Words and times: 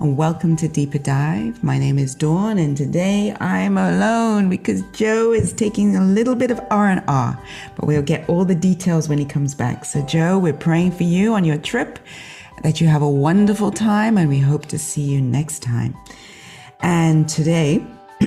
and 0.00 0.16
welcome 0.16 0.56
to 0.56 0.66
Deeper 0.66 0.96
Dive. 0.96 1.62
My 1.62 1.78
name 1.78 1.98
is 1.98 2.14
Dawn, 2.14 2.56
and 2.56 2.74
today 2.74 3.36
I'm 3.38 3.76
alone 3.76 4.48
because 4.48 4.82
Joe 4.92 5.32
is 5.32 5.52
taking 5.52 5.94
a 5.94 6.02
little 6.02 6.34
bit 6.34 6.50
of 6.50 6.58
R&R, 6.70 7.42
but 7.76 7.86
we'll 7.86 8.00
get 8.00 8.26
all 8.26 8.46
the 8.46 8.54
details 8.54 9.10
when 9.10 9.18
he 9.18 9.26
comes 9.26 9.54
back. 9.54 9.84
So, 9.84 10.00
Joe, 10.06 10.38
we're 10.38 10.54
praying 10.54 10.92
for 10.92 11.02
you 11.02 11.34
on 11.34 11.44
your 11.44 11.58
trip, 11.58 11.98
that 12.62 12.80
you 12.80 12.88
have 12.88 13.02
a 13.02 13.10
wonderful 13.10 13.70
time, 13.70 14.16
and 14.16 14.30
we 14.30 14.38
hope 14.38 14.64
to 14.66 14.78
see 14.78 15.02
you 15.02 15.20
next 15.20 15.62
time. 15.62 15.94
And 16.80 17.28
today, 17.28 17.84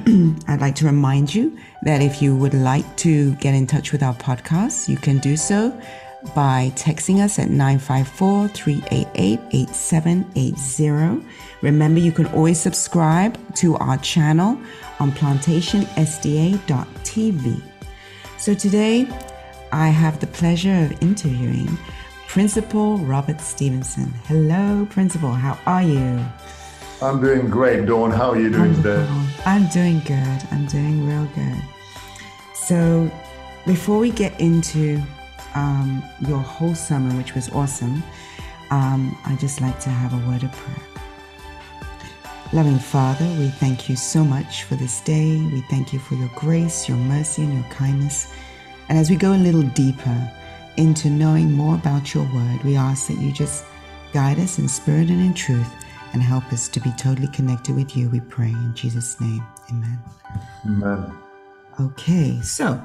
I'd 0.47 0.61
like 0.61 0.75
to 0.75 0.85
remind 0.85 1.33
you 1.33 1.57
that 1.83 2.03
if 2.03 2.21
you 2.21 2.35
would 2.35 2.53
like 2.53 2.97
to 2.97 3.33
get 3.35 3.55
in 3.55 3.65
touch 3.65 3.91
with 3.91 4.03
our 4.03 4.13
podcast, 4.13 4.89
you 4.89 4.97
can 4.97 5.17
do 5.17 5.35
so 5.35 5.75
by 6.35 6.71
texting 6.75 7.23
us 7.23 7.39
at 7.39 7.49
954 7.49 8.49
388 8.49 9.39
8780. 9.51 11.25
Remember, 11.61 11.99
you 11.99 12.11
can 12.11 12.27
always 12.27 12.59
subscribe 12.59 13.37
to 13.55 13.75
our 13.77 13.97
channel 13.97 14.59
on 14.99 15.11
plantationsda.tv. 15.11 17.61
So 18.37 18.53
today, 18.53 19.07
I 19.71 19.87
have 19.89 20.19
the 20.19 20.27
pleasure 20.27 20.83
of 20.83 21.01
interviewing 21.01 21.79
Principal 22.27 22.97
Robert 22.97 23.39
Stevenson. 23.39 24.11
Hello, 24.25 24.85
Principal. 24.89 25.31
How 25.31 25.57
are 25.65 25.83
you? 25.83 26.19
I'm 27.01 27.21
doing 27.21 27.49
great, 27.49 27.85
Dawn. 27.85 28.11
How 28.11 28.31
are 28.31 28.39
you 28.39 28.49
doing 28.49 28.75
today? 28.75 29.07
I'm 29.45 29.67
doing 29.67 29.99
good. 29.99 30.43
I'm 30.51 30.65
doing 30.67 31.07
real 31.07 31.25
good. 31.35 31.61
So, 32.55 33.09
before 33.65 33.99
we 33.99 34.11
get 34.11 34.37
into 34.39 35.01
um, 35.55 36.03
your 36.27 36.39
whole 36.39 36.75
summer, 36.75 37.15
which 37.15 37.35
was 37.35 37.49
awesome, 37.49 38.03
um, 38.71 39.17
I'd 39.25 39.39
just 39.39 39.61
like 39.61 39.79
to 39.81 39.89
have 39.89 40.13
a 40.13 40.27
word 40.29 40.43
of 40.43 40.51
prayer. 40.51 40.87
Loving 42.53 42.77
Father, 42.77 43.25
we 43.39 43.47
thank 43.49 43.89
you 43.89 43.95
so 43.95 44.23
much 44.23 44.63
for 44.63 44.75
this 44.75 45.01
day. 45.01 45.37
We 45.51 45.61
thank 45.61 45.91
you 45.91 45.99
for 45.99 46.15
your 46.15 46.29
grace, 46.35 46.87
your 46.87 46.97
mercy, 46.97 47.43
and 47.43 47.53
your 47.53 47.71
kindness. 47.71 48.31
And 48.89 48.97
as 48.97 49.09
we 49.09 49.15
go 49.15 49.33
a 49.33 49.37
little 49.37 49.63
deeper 49.63 50.31
into 50.77 51.09
knowing 51.09 51.51
more 51.51 51.75
about 51.75 52.13
your 52.13 52.31
word, 52.33 52.63
we 52.63 52.75
ask 52.75 53.07
that 53.07 53.17
you 53.17 53.31
just 53.31 53.65
guide 54.13 54.39
us 54.39 54.59
in 54.59 54.67
spirit 54.67 55.09
and 55.09 55.19
in 55.19 55.33
truth 55.33 55.71
and 56.13 56.21
help 56.21 56.53
us 56.53 56.67
to 56.69 56.79
be 56.79 56.91
totally 56.91 57.27
connected 57.29 57.75
with 57.75 57.97
you. 57.97 58.09
We 58.09 58.19
pray 58.19 58.49
in 58.49 58.73
Jesus' 58.75 59.19
name. 59.19 59.43
Amen. 59.71 59.99
Amen. 60.65 61.11
Okay, 61.79 62.39
so 62.41 62.79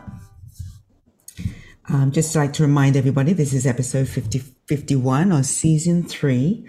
um, 1.90 2.12
just 2.12 2.36
like 2.36 2.52
to 2.54 2.62
remind 2.62 2.96
everybody, 2.96 3.32
this 3.32 3.54
is 3.54 3.66
episode 3.66 4.08
50, 4.08 4.40
51 4.66 5.32
or 5.32 5.42
season 5.42 6.02
three. 6.02 6.66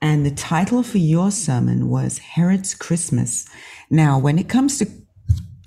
And 0.00 0.24
the 0.24 0.30
title 0.30 0.82
for 0.82 0.98
your 0.98 1.30
sermon 1.30 1.88
was 1.88 2.18
Herod's 2.18 2.74
Christmas. 2.74 3.48
Now, 3.90 4.18
when 4.18 4.38
it 4.38 4.48
comes 4.48 4.78
to 4.78 4.86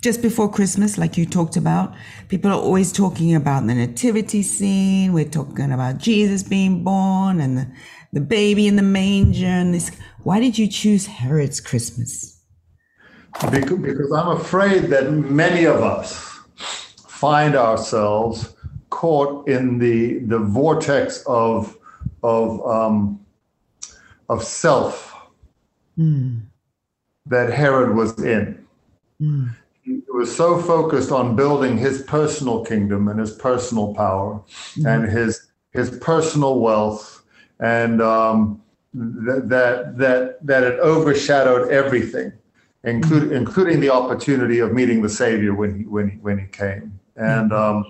just 0.02 0.22
before 0.22 0.50
Christmas, 0.50 0.98
like 0.98 1.16
you 1.16 1.26
talked 1.26 1.56
about, 1.56 1.94
people 2.28 2.50
are 2.50 2.60
always 2.60 2.92
talking 2.92 3.34
about 3.34 3.66
the 3.66 3.74
nativity 3.74 4.42
scene. 4.42 5.12
We're 5.12 5.28
talking 5.28 5.72
about 5.72 5.98
Jesus 5.98 6.42
being 6.42 6.82
born 6.82 7.40
and 7.40 7.58
the, 7.58 7.68
the 8.12 8.20
baby 8.20 8.66
in 8.66 8.76
the 8.76 8.82
manger 8.82 9.46
and 9.46 9.74
this. 9.74 9.90
Why 10.22 10.40
did 10.40 10.58
you 10.58 10.68
choose 10.68 11.06
Herod's 11.06 11.60
Christmas? 11.60 12.40
Because, 13.50 13.78
because 13.78 14.12
I'm 14.12 14.36
afraid 14.36 14.84
that 14.84 15.10
many 15.10 15.64
of 15.64 15.82
us 15.82 16.40
find 17.06 17.54
ourselves 17.54 18.54
caught 18.92 19.48
in 19.48 19.78
the 19.78 20.18
the 20.18 20.38
vortex 20.38 21.24
of 21.26 21.76
of 22.22 22.64
um, 22.66 23.18
of 24.28 24.44
self 24.44 25.16
mm. 25.98 26.40
that 27.26 27.52
Herod 27.52 27.96
was 27.96 28.22
in. 28.22 28.64
Mm. 29.20 29.56
He 29.82 30.02
was 30.12 30.34
so 30.34 30.60
focused 30.60 31.10
on 31.10 31.34
building 31.34 31.76
his 31.76 32.02
personal 32.02 32.64
kingdom 32.64 33.08
and 33.08 33.18
his 33.18 33.32
personal 33.32 33.94
power 33.94 34.40
mm. 34.76 34.86
and 34.86 35.10
his 35.10 35.48
his 35.72 35.98
personal 35.98 36.60
wealth, 36.60 37.24
and 37.58 38.02
um, 38.02 38.62
that 38.92 39.48
that 39.48 39.98
that 39.98 40.46
that 40.46 40.62
it 40.62 40.78
overshadowed 40.80 41.72
everything, 41.72 42.30
including 42.84 43.32
including 43.32 43.80
the 43.80 43.90
opportunity 43.90 44.58
of 44.58 44.72
meeting 44.72 45.00
the 45.00 45.08
Savior 45.08 45.54
when 45.54 45.78
he 45.78 45.84
when 45.84 46.10
he 46.10 46.16
when 46.18 46.38
he 46.38 46.46
came. 46.46 47.00
And 47.16 47.52
um, 47.52 47.84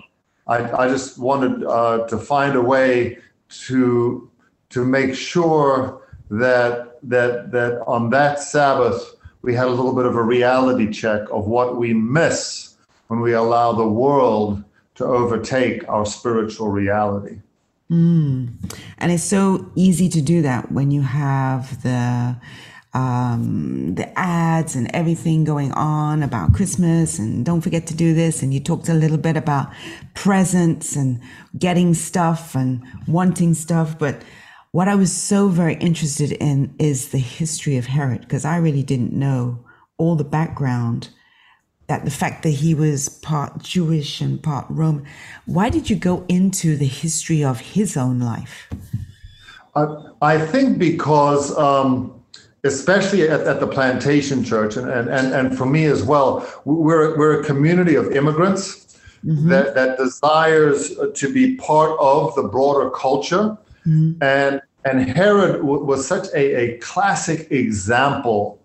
I, 0.47 0.83
I 0.83 0.87
just 0.87 1.17
wanted 1.17 1.63
uh, 1.63 2.07
to 2.07 2.17
find 2.17 2.55
a 2.55 2.61
way 2.61 3.19
to 3.67 4.29
to 4.69 4.85
make 4.85 5.15
sure 5.15 6.01
that 6.29 6.99
that 7.03 7.51
that 7.51 7.83
on 7.85 8.09
that 8.09 8.39
Sabbath 8.39 9.15
we 9.41 9.53
had 9.53 9.67
a 9.67 9.69
little 9.69 9.95
bit 9.95 10.05
of 10.05 10.15
a 10.15 10.23
reality 10.23 10.91
check 10.91 11.21
of 11.31 11.47
what 11.47 11.77
we 11.77 11.93
miss 11.93 12.75
when 13.07 13.19
we 13.19 13.33
allow 13.33 13.73
the 13.73 13.87
world 13.87 14.63
to 14.95 15.05
overtake 15.05 15.87
our 15.89 16.05
spiritual 16.05 16.69
reality. 16.69 17.39
Mm. 17.91 18.53
And 18.97 19.11
it's 19.11 19.23
so 19.23 19.69
easy 19.75 20.07
to 20.09 20.21
do 20.21 20.41
that 20.41 20.71
when 20.71 20.91
you 20.91 21.01
have 21.01 21.83
the 21.83 22.37
um, 22.93 23.95
the 23.95 24.07
ads 24.17 24.75
and 24.75 24.89
everything 24.93 25.43
going 25.43 25.71
on 25.71 26.21
about 26.21 26.53
Christmas 26.53 27.17
and 27.17 27.45
don't 27.45 27.61
forget 27.61 27.87
to 27.87 27.95
do 27.95 28.13
this. 28.13 28.43
And 28.43 28.53
you 28.53 28.59
talked 28.59 28.89
a 28.89 28.93
little 28.93 29.17
bit 29.17 29.35
about 29.35 29.71
presents 30.13 30.95
and 30.95 31.19
getting 31.57 31.93
stuff 31.93 32.55
and 32.55 32.83
wanting 33.07 33.53
stuff. 33.53 33.97
But 33.97 34.21
what 34.71 34.87
I 34.87 34.95
was 34.95 35.11
so 35.11 35.47
very 35.47 35.75
interested 35.75 36.31
in 36.33 36.73
is 36.79 37.09
the 37.09 37.19
history 37.19 37.77
of 37.77 37.87
Herod, 37.87 38.21
because 38.21 38.45
I 38.45 38.57
really 38.57 38.83
didn't 38.83 39.13
know 39.13 39.63
all 39.97 40.15
the 40.15 40.23
background 40.23 41.09
that 41.87 42.05
the 42.05 42.11
fact 42.11 42.43
that 42.43 42.49
he 42.49 42.73
was 42.73 43.09
part 43.09 43.61
Jewish 43.61 44.21
and 44.21 44.41
part 44.41 44.65
Roman. 44.69 45.05
Why 45.45 45.69
did 45.69 45.89
you 45.89 45.95
go 45.95 46.25
into 46.27 46.77
the 46.77 46.87
history 46.87 47.43
of 47.43 47.59
his 47.59 47.97
own 47.97 48.19
life? 48.19 48.69
I, 49.75 49.95
I 50.21 50.45
think 50.45 50.77
because 50.77 51.55
um, 51.57 52.22
especially 52.63 53.23
at, 53.23 53.41
at 53.41 53.59
the 53.59 53.67
plantation 53.67 54.43
church 54.43 54.77
and, 54.77 54.89
and, 54.89 55.09
and, 55.09 55.33
and 55.33 55.57
for 55.57 55.65
me 55.65 55.85
as 55.85 56.03
well 56.03 56.47
we're, 56.65 57.17
we're 57.17 57.41
a 57.41 57.43
community 57.43 57.95
of 57.95 58.11
immigrants 58.11 58.99
mm-hmm. 59.25 59.49
that, 59.49 59.75
that 59.75 59.97
desires 59.97 60.95
to 61.13 61.33
be 61.33 61.55
part 61.57 61.97
of 61.99 62.33
the 62.35 62.43
broader 62.43 62.89
culture 62.91 63.57
mm-hmm. 63.85 64.13
and 64.21 64.61
and 64.85 65.09
herod 65.09 65.57
w- 65.57 65.83
was 65.83 66.07
such 66.07 66.27
a, 66.33 66.55
a 66.55 66.77
classic 66.79 67.51
example 67.51 68.59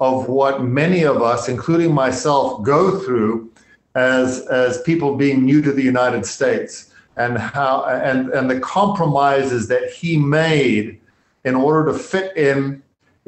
of 0.00 0.28
what 0.28 0.62
many 0.62 1.04
of 1.04 1.22
us 1.22 1.48
including 1.48 1.92
myself 1.92 2.62
go 2.62 2.98
through 3.00 3.50
as 3.94 4.46
as 4.48 4.80
people 4.82 5.16
being 5.16 5.44
new 5.44 5.60
to 5.60 5.72
the 5.72 5.82
united 5.82 6.24
states 6.24 6.92
and 7.16 7.38
how 7.38 7.84
and 7.84 8.30
and 8.30 8.50
the 8.50 8.58
compromises 8.60 9.68
that 9.68 9.90
he 9.90 10.16
made 10.16 11.00
in 11.44 11.54
order 11.54 11.92
to 11.92 11.98
fit 11.98 12.36
in 12.36 12.82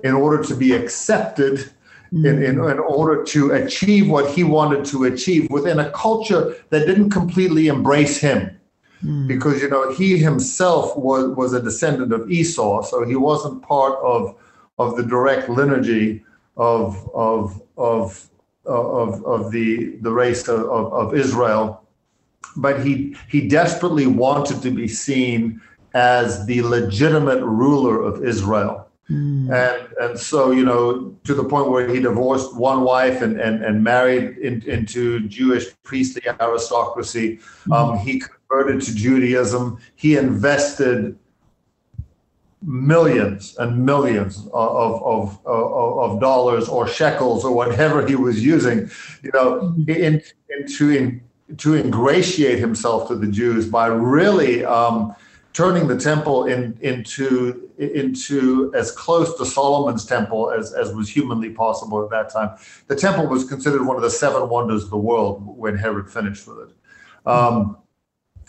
in 0.04 0.14
order 0.14 0.42
to 0.44 0.54
be 0.54 0.72
accepted 0.72 1.70
in, 2.12 2.24
in, 2.26 2.44
in, 2.44 2.78
order 2.78 3.24
to 3.24 3.52
achieve 3.52 4.08
what 4.08 4.30
he 4.30 4.44
wanted 4.44 4.84
to 4.86 5.04
achieve 5.04 5.50
within 5.50 5.80
a 5.80 5.90
culture 5.90 6.54
that 6.70 6.86
didn't 6.86 7.10
completely 7.10 7.66
embrace 7.66 8.18
him. 8.18 8.58
Mm. 9.02 9.26
Because 9.26 9.60
you 9.60 9.68
know 9.68 9.92
he 9.92 10.16
himself 10.16 10.96
was, 10.96 11.28
was 11.36 11.52
a 11.52 11.60
descendant 11.60 12.12
of 12.12 12.30
Esau, 12.30 12.82
so 12.82 13.04
he 13.04 13.16
wasn't 13.16 13.62
part 13.62 13.98
of 14.02 14.36
of 14.78 14.96
the 14.96 15.02
direct 15.02 15.48
lineage 15.48 16.22
of 16.56 17.10
of 17.14 17.60
of 17.76 18.30
of, 18.64 19.24
of 19.24 19.50
the 19.50 19.96
the 20.00 20.10
race 20.10 20.48
of, 20.48 20.60
of, 20.60 20.92
of 20.92 21.14
Israel. 21.14 21.82
But 22.56 22.86
he 22.86 23.16
he 23.28 23.48
desperately 23.48 24.06
wanted 24.06 24.62
to 24.62 24.70
be 24.70 24.88
seen 24.88 25.60
as 25.92 26.46
the 26.46 26.62
legitimate 26.62 27.42
ruler 27.42 28.02
of 28.02 28.24
Israel 28.24 28.85
Mm. 29.10 29.52
And 29.52 29.92
and 30.00 30.18
so 30.18 30.50
you 30.50 30.64
know 30.64 31.16
to 31.24 31.34
the 31.34 31.44
point 31.44 31.70
where 31.70 31.88
he 31.88 32.00
divorced 32.00 32.56
one 32.56 32.82
wife 32.82 33.22
and 33.22 33.40
and, 33.40 33.64
and 33.64 33.82
married 33.82 34.38
in, 34.38 34.62
into 34.68 35.20
Jewish 35.28 35.66
priestly 35.84 36.22
aristocracy. 36.40 37.38
Mm. 37.66 37.72
Um, 37.72 37.98
he 37.98 38.20
converted 38.20 38.82
to 38.82 38.94
Judaism. 38.94 39.78
He 39.94 40.16
invested 40.16 41.16
millions 42.62 43.56
and 43.58 43.84
millions 43.84 44.48
of, 44.52 45.02
of, 45.02 45.38
of, 45.46 45.98
of 45.98 46.20
dollars 46.20 46.68
or 46.68 46.88
shekels 46.88 47.44
or 47.44 47.52
whatever 47.54 48.04
he 48.04 48.16
was 48.16 48.44
using, 48.44 48.90
you 49.22 49.30
know, 49.32 49.74
mm. 49.78 49.88
in, 49.88 50.20
into 50.50 50.90
in, 50.90 51.20
to 51.58 51.74
ingratiate 51.74 52.58
himself 52.58 53.06
to 53.06 53.14
the 53.14 53.28
Jews 53.28 53.68
by 53.68 53.86
really 53.86 54.64
um, 54.64 55.14
turning 55.56 55.88
the 55.88 55.96
temple 55.96 56.44
in, 56.44 56.78
into 56.82 57.70
into 57.78 58.70
as 58.74 58.92
close 58.92 59.38
to 59.38 59.46
Solomon's 59.46 60.04
temple 60.04 60.50
as, 60.50 60.74
as 60.74 60.94
was 60.94 61.08
humanly 61.08 61.48
possible 61.48 62.04
at 62.04 62.10
that 62.10 62.30
time. 62.30 62.50
The 62.88 62.96
temple 62.96 63.26
was 63.26 63.44
considered 63.44 63.86
one 63.86 63.96
of 63.96 64.02
the 64.02 64.10
seven 64.10 64.50
wonders 64.50 64.84
of 64.84 64.90
the 64.90 64.98
world 64.98 65.42
when 65.46 65.74
Herod 65.78 66.10
finished 66.10 66.46
with 66.46 66.58
it. 66.68 66.76
Um, 67.24 67.78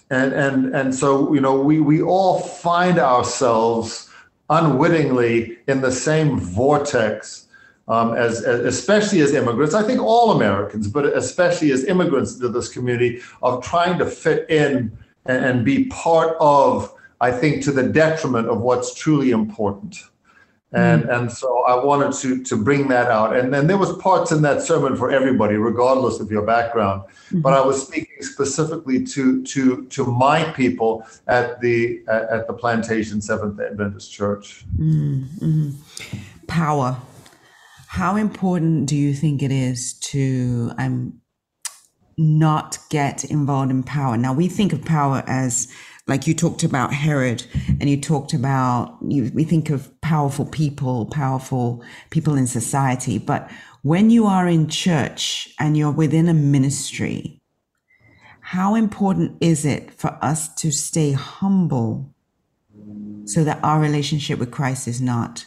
and 0.09 0.33
and 0.33 0.75
and 0.75 0.93
so 0.93 1.33
you 1.33 1.39
know 1.39 1.57
we 1.61 1.79
we 1.79 2.01
all 2.01 2.41
find 2.41 2.99
ourselves 2.99 4.09
unwittingly 4.49 5.59
in 5.67 5.79
the 5.79 5.91
same 5.91 6.37
vortex 6.39 7.47
um, 7.87 8.15
as, 8.15 8.43
as, 8.43 8.59
especially 8.65 9.21
as 9.21 9.33
immigrants. 9.33 9.73
I 9.73 9.83
think 9.83 10.01
all 10.01 10.31
Americans, 10.31 10.89
but 10.89 11.05
especially 11.05 11.71
as 11.71 11.85
immigrants 11.85 12.37
to 12.39 12.49
this 12.49 12.67
community, 12.67 13.21
of 13.41 13.63
trying 13.63 13.97
to 13.99 14.05
fit 14.05 14.49
in 14.49 14.97
and, 15.25 15.45
and 15.45 15.65
be 15.65 15.85
part 15.85 16.35
of. 16.41 16.93
I 17.19 17.31
think 17.31 17.63
to 17.63 17.71
the 17.71 17.83
detriment 17.83 18.47
of 18.47 18.61
what's 18.61 18.93
truly 18.93 19.31
important. 19.31 19.97
And, 20.73 21.03
mm. 21.03 21.17
and 21.17 21.31
so 21.31 21.63
I 21.63 21.81
wanted 21.83 22.13
to, 22.21 22.43
to 22.43 22.61
bring 22.61 22.89
that 22.89 23.09
out. 23.09 23.35
And 23.35 23.53
then 23.53 23.67
there 23.67 23.77
was 23.77 23.95
parts 23.97 24.31
in 24.31 24.41
that 24.41 24.61
sermon 24.61 24.97
for 24.97 25.09
everybody, 25.09 25.55
regardless 25.55 26.19
of 26.19 26.29
your 26.29 26.45
background. 26.45 27.03
Mm-hmm. 27.03 27.41
But 27.41 27.53
I 27.53 27.61
was 27.61 27.81
speaking 27.87 28.21
specifically 28.21 29.05
to, 29.05 29.43
to, 29.43 29.85
to 29.85 30.05
my 30.05 30.43
people 30.51 31.07
at 31.27 31.61
the, 31.61 32.03
at 32.09 32.47
the 32.47 32.53
Plantation 32.53 33.21
Seventh 33.21 33.59
Adventist 33.61 34.11
Church. 34.11 34.65
Mm-hmm. 34.77 35.71
Power 36.47 36.97
how 37.87 38.15
important 38.15 38.87
do 38.87 38.95
you 38.95 39.13
think 39.13 39.41
it 39.41 39.51
is 39.51 39.93
to 39.93 40.71
um, 40.77 41.19
not 42.15 42.77
get 42.89 43.23
involved 43.23 43.71
in 43.71 43.81
power? 43.81 44.17
Now, 44.17 44.33
we 44.33 44.47
think 44.47 44.71
of 44.71 44.85
power 44.85 45.23
as 45.25 45.67
like 46.07 46.25
you 46.25 46.33
talked 46.33 46.63
about 46.63 46.93
Herod 46.93 47.45
and 47.79 47.89
you 47.89 47.99
talked 47.99 48.33
about, 48.33 48.97
you, 49.07 49.29
we 49.33 49.43
think 49.43 49.69
of 49.69 49.89
powerful 50.01 50.45
people, 50.45 51.05
powerful 51.05 51.83
people 52.09 52.35
in 52.35 52.47
society. 52.47 53.17
But 53.17 53.51
when 53.81 54.09
you 54.09 54.25
are 54.25 54.47
in 54.47 54.69
church 54.69 55.49
and 55.59 55.77
you're 55.77 55.91
within 55.91 56.29
a 56.29 56.33
ministry, 56.33 57.41
how 58.39 58.75
important 58.75 59.37
is 59.41 59.65
it 59.65 59.91
for 59.91 60.17
us 60.21 60.53
to 60.55 60.71
stay 60.71 61.11
humble 61.11 62.13
so 63.25 63.43
that 63.43 63.61
our 63.61 63.81
relationship 63.81 64.39
with 64.39 64.51
Christ 64.51 64.87
is 64.87 65.01
not 65.01 65.45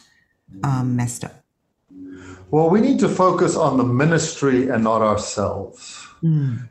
um, 0.63 0.95
messed 0.95 1.23
up? 1.23 1.43
Well, 2.51 2.69
we 2.69 2.81
need 2.81 2.99
to 2.99 3.09
focus 3.09 3.55
on 3.55 3.77
the 3.77 3.83
ministry 3.83 4.67
and 4.69 4.83
not 4.83 5.01
ourselves. 5.01 6.05
Mm. 6.21 6.69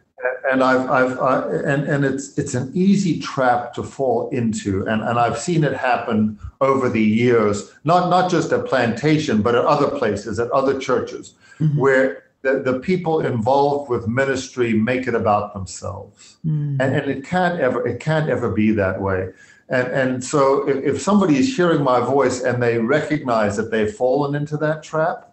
And 0.50 0.62
I've, 0.62 0.90
I've, 0.90 1.18
and 1.52 1.84
and 1.84 2.04
it's 2.04 2.36
it's 2.36 2.54
an 2.54 2.70
easy 2.74 3.20
trap 3.20 3.72
to 3.74 3.82
fall 3.82 4.28
into, 4.30 4.86
and 4.86 5.02
and 5.02 5.18
I've 5.18 5.38
seen 5.38 5.64
it 5.64 5.74
happen 5.74 6.38
over 6.60 6.88
the 6.88 7.02
years, 7.02 7.72
not 7.84 8.10
not 8.10 8.30
just 8.30 8.52
at 8.52 8.66
plantation, 8.66 9.42
but 9.42 9.54
at 9.54 9.64
other 9.64 9.88
places, 9.98 10.38
at 10.38 10.50
other 10.50 10.78
churches, 10.78 11.34
mm-hmm. 11.58 11.78
where 11.78 12.24
the, 12.42 12.60
the 12.60 12.80
people 12.80 13.20
involved 13.20 13.90
with 13.90 14.08
ministry 14.08 14.72
make 14.72 15.06
it 15.06 15.14
about 15.14 15.54
themselves, 15.54 16.36
mm. 16.44 16.76
and 16.80 16.96
and 16.96 17.10
it 17.10 17.24
can't 17.24 17.60
ever 17.60 17.86
it 17.86 18.00
can't 18.00 18.28
ever 18.28 18.50
be 18.50 18.72
that 18.72 19.00
way. 19.00 19.28
And, 19.68 19.88
and 19.88 20.24
so 20.24 20.68
if, 20.68 20.96
if 20.96 21.00
somebody 21.00 21.36
is 21.36 21.54
hearing 21.56 21.82
my 21.82 22.00
voice 22.00 22.42
and 22.42 22.60
they 22.60 22.78
recognize 22.78 23.56
that 23.56 23.70
they've 23.70 23.92
fallen 23.92 24.34
into 24.34 24.56
that 24.56 24.82
trap, 24.82 25.29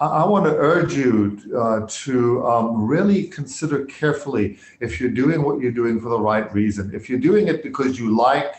I 0.00 0.24
want 0.24 0.44
to 0.44 0.54
urge 0.54 0.94
you 0.94 1.40
uh, 1.58 1.80
to 1.88 2.46
um, 2.46 2.86
really 2.86 3.24
consider 3.24 3.84
carefully 3.86 4.58
if 4.78 5.00
you're 5.00 5.10
doing 5.10 5.42
what 5.42 5.60
you're 5.60 5.72
doing 5.72 6.00
for 6.00 6.08
the 6.08 6.20
right 6.20 6.52
reason. 6.54 6.94
If 6.94 7.10
you're 7.10 7.18
doing 7.18 7.48
it 7.48 7.64
because 7.64 7.98
you 7.98 8.16
like, 8.16 8.54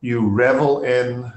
you 0.00 0.28
revel 0.28 0.84
in 0.84 1.32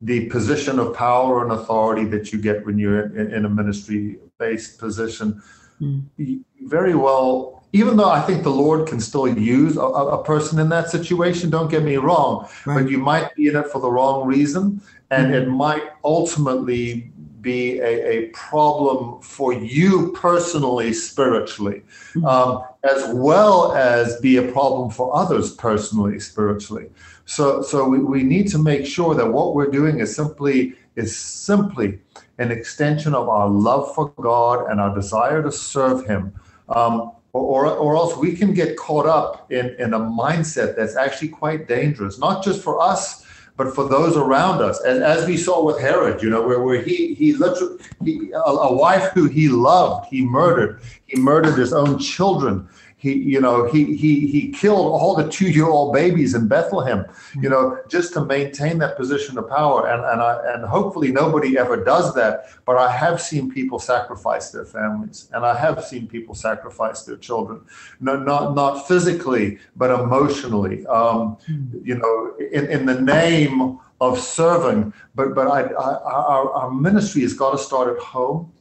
the 0.00 0.26
position 0.26 0.80
of 0.80 0.94
power 0.94 1.44
and 1.44 1.52
authority 1.52 2.06
that 2.06 2.32
you 2.32 2.40
get 2.40 2.66
when 2.66 2.76
you're 2.76 3.16
in, 3.16 3.32
in 3.32 3.44
a 3.44 3.48
ministry 3.48 4.18
based 4.38 4.78
position, 4.78 5.40
mm. 5.80 6.42
very 6.62 6.96
well, 6.96 7.64
even 7.72 7.96
though 7.96 8.10
I 8.10 8.20
think 8.22 8.42
the 8.42 8.50
Lord 8.50 8.88
can 8.88 8.98
still 8.98 9.28
use 9.28 9.76
a, 9.76 9.80
a 9.80 10.24
person 10.24 10.58
in 10.58 10.68
that 10.70 10.90
situation, 10.90 11.50
don't 11.50 11.70
get 11.70 11.84
me 11.84 11.96
wrong, 11.98 12.48
right. 12.64 12.82
but 12.82 12.90
you 12.90 12.98
might 12.98 13.32
be 13.36 13.46
in 13.46 13.54
it 13.54 13.68
for 13.68 13.80
the 13.80 13.90
wrong 13.90 14.26
reason. 14.26 14.80
And 15.12 15.32
mm. 15.32 15.42
it 15.42 15.48
might 15.48 15.84
ultimately 16.02 17.12
be 17.46 17.78
a, 17.78 17.92
a 18.08 18.28
problem 18.30 19.22
for 19.22 19.52
you 19.52 20.12
personally, 20.12 20.92
spiritually, 20.92 21.82
mm-hmm. 22.12 22.24
um, 22.24 22.64
as 22.82 23.14
well 23.14 23.72
as 23.72 24.20
be 24.20 24.36
a 24.38 24.52
problem 24.52 24.90
for 24.90 25.16
others 25.16 25.54
personally, 25.54 26.18
spiritually. 26.18 26.86
So, 27.24 27.62
so 27.62 27.88
we, 27.88 28.00
we 28.00 28.24
need 28.24 28.48
to 28.48 28.58
make 28.58 28.84
sure 28.84 29.14
that 29.14 29.32
what 29.32 29.54
we're 29.54 29.70
doing 29.70 30.00
is 30.00 30.14
simply 30.14 30.74
is 30.96 31.16
simply 31.16 32.00
an 32.38 32.50
extension 32.50 33.14
of 33.14 33.28
our 33.28 33.48
love 33.48 33.94
for 33.94 34.08
God 34.20 34.68
and 34.68 34.80
our 34.80 34.92
desire 34.94 35.42
to 35.42 35.52
serve 35.52 36.04
Him. 36.06 36.34
Um, 36.68 37.12
or, 37.32 37.66
or, 37.66 37.96
else 37.96 38.16
we 38.16 38.34
can 38.34 38.54
get 38.54 38.78
caught 38.78 39.04
up 39.04 39.52
in, 39.52 39.76
in 39.78 39.92
a 39.92 40.00
mindset 40.00 40.74
that's 40.74 40.96
actually 40.96 41.28
quite 41.28 41.68
dangerous, 41.68 42.18
not 42.18 42.42
just 42.42 42.62
for 42.62 42.80
us, 42.80 43.25
but 43.56 43.74
for 43.74 43.88
those 43.88 44.16
around 44.16 44.62
us. 44.62 44.80
And 44.82 45.02
as 45.02 45.26
we 45.26 45.36
saw 45.36 45.64
with 45.64 45.80
Herod, 45.80 46.22
you 46.22 46.30
know, 46.30 46.46
where, 46.46 46.60
where 46.60 46.82
he 46.82 47.14
he 47.14 47.32
literally 47.32 47.78
he, 48.04 48.30
a, 48.32 48.38
a 48.38 48.72
wife 48.74 49.12
who 49.12 49.26
he 49.26 49.48
loved, 49.48 50.08
he 50.08 50.24
murdered. 50.24 50.80
He 51.06 51.18
murdered 51.18 51.56
his 51.56 51.72
own 51.72 51.98
children 51.98 52.68
he 52.98 53.12
you 53.12 53.40
know 53.40 53.66
he 53.66 53.94
he 53.94 54.26
he 54.26 54.50
killed 54.50 54.86
all 54.86 55.14
the 55.14 55.28
two 55.28 55.50
year 55.50 55.68
old 55.68 55.92
babies 55.92 56.34
in 56.34 56.48
Bethlehem 56.48 57.04
you 57.40 57.48
know 57.48 57.78
just 57.88 58.14
to 58.14 58.24
maintain 58.24 58.78
that 58.78 58.96
position 58.96 59.36
of 59.38 59.48
power. 59.48 59.88
And 59.88 60.02
and 60.04 60.22
I 60.22 60.54
and 60.54 60.64
hopefully 60.64 61.12
nobody 61.12 61.58
ever 61.58 61.84
does 61.84 62.14
that 62.14 62.46
but 62.64 62.76
I 62.78 62.90
have 62.90 63.20
seen 63.20 63.50
people 63.50 63.78
sacrifice 63.78 64.50
their 64.50 64.64
families 64.64 65.28
and 65.32 65.44
I 65.44 65.56
have 65.58 65.84
seen 65.84 66.06
people 66.06 66.34
sacrifice 66.34 67.02
their 67.02 67.16
children. 67.16 67.60
No 68.00 68.16
not 68.16 68.54
not 68.54 68.88
physically 68.88 69.58
but 69.76 69.90
emotionally. 69.90 70.86
Um, 70.86 71.36
you 71.82 71.96
know 71.96 72.34
in 72.52 72.66
in 72.66 72.86
the 72.86 73.00
name 73.00 73.78
of 74.00 74.18
serving 74.18 74.92
but 75.14 75.34
but 75.34 75.48
I, 75.48 75.62
I 75.62 75.90
our, 76.34 76.50
our 76.50 76.70
ministry 76.70 77.22
has 77.22 77.34
got 77.34 77.50
to 77.52 77.58
start 77.58 77.94
at 77.94 78.02
home 78.02 78.52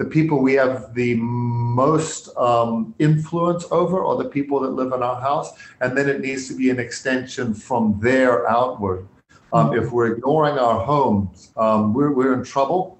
the 0.00 0.06
people 0.06 0.38
we 0.40 0.54
have 0.54 0.94
the 0.94 1.14
most 1.16 2.34
um, 2.38 2.94
influence 2.98 3.66
over 3.70 4.02
are 4.02 4.16
the 4.16 4.30
people 4.30 4.58
that 4.60 4.70
live 4.70 4.94
in 4.94 5.02
our 5.02 5.20
house, 5.20 5.52
and 5.82 5.94
then 5.94 6.08
it 6.08 6.22
needs 6.22 6.48
to 6.48 6.54
be 6.56 6.70
an 6.70 6.80
extension 6.80 7.52
from 7.52 7.98
there 8.00 8.48
outward. 8.48 9.06
Um, 9.52 9.74
if 9.74 9.92
we're 9.92 10.12
ignoring 10.14 10.56
our 10.56 10.82
homes, 10.82 11.52
um, 11.58 11.92
we're, 11.92 12.12
we're 12.12 12.32
in 12.32 12.42
trouble. 12.42 12.98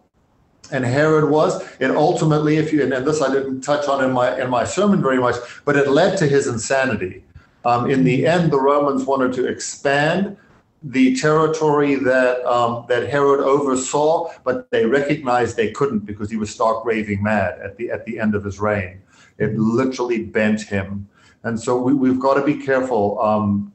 And 0.72 0.84
Herod 0.84 1.30
was. 1.30 1.66
and 1.80 1.96
ultimately, 1.96 2.58
if 2.58 2.70
you 2.70 2.82
and 2.82 2.92
this 2.92 3.22
I 3.22 3.32
didn't 3.32 3.62
touch 3.62 3.88
on 3.88 4.04
in 4.04 4.12
my 4.12 4.38
in 4.38 4.50
my 4.50 4.64
sermon 4.64 5.00
very 5.00 5.18
much, 5.18 5.36
but 5.64 5.76
it 5.76 5.88
led 5.88 6.18
to 6.18 6.26
his 6.26 6.46
insanity. 6.46 7.24
Um, 7.64 7.90
in 7.90 8.04
the 8.04 8.26
end, 8.26 8.52
the 8.52 8.60
Romans 8.60 9.04
wanted 9.04 9.32
to 9.38 9.46
expand 9.46 10.36
the 10.82 11.14
territory 11.16 11.94
that 11.96 12.44
um, 12.46 12.86
that 12.88 13.08
Herod 13.08 13.40
oversaw, 13.40 14.32
but 14.44 14.70
they 14.70 14.86
recognized 14.86 15.56
they 15.56 15.70
couldn't 15.70 16.00
because 16.00 16.30
he 16.30 16.36
was 16.36 16.50
stark 16.50 16.84
raving 16.84 17.22
mad 17.22 17.58
at 17.62 17.76
the 17.76 17.90
at 17.90 18.06
the 18.06 18.18
end 18.18 18.34
of 18.34 18.44
his 18.44 18.58
reign. 18.58 19.02
It 19.38 19.56
literally 19.58 20.24
bent 20.24 20.62
him, 20.62 21.08
and 21.42 21.60
so 21.60 21.76
we, 21.80 22.08
have 22.08 22.20
got 22.20 22.34
to 22.34 22.44
be 22.44 22.54
careful, 22.54 23.20
um, 23.20 23.72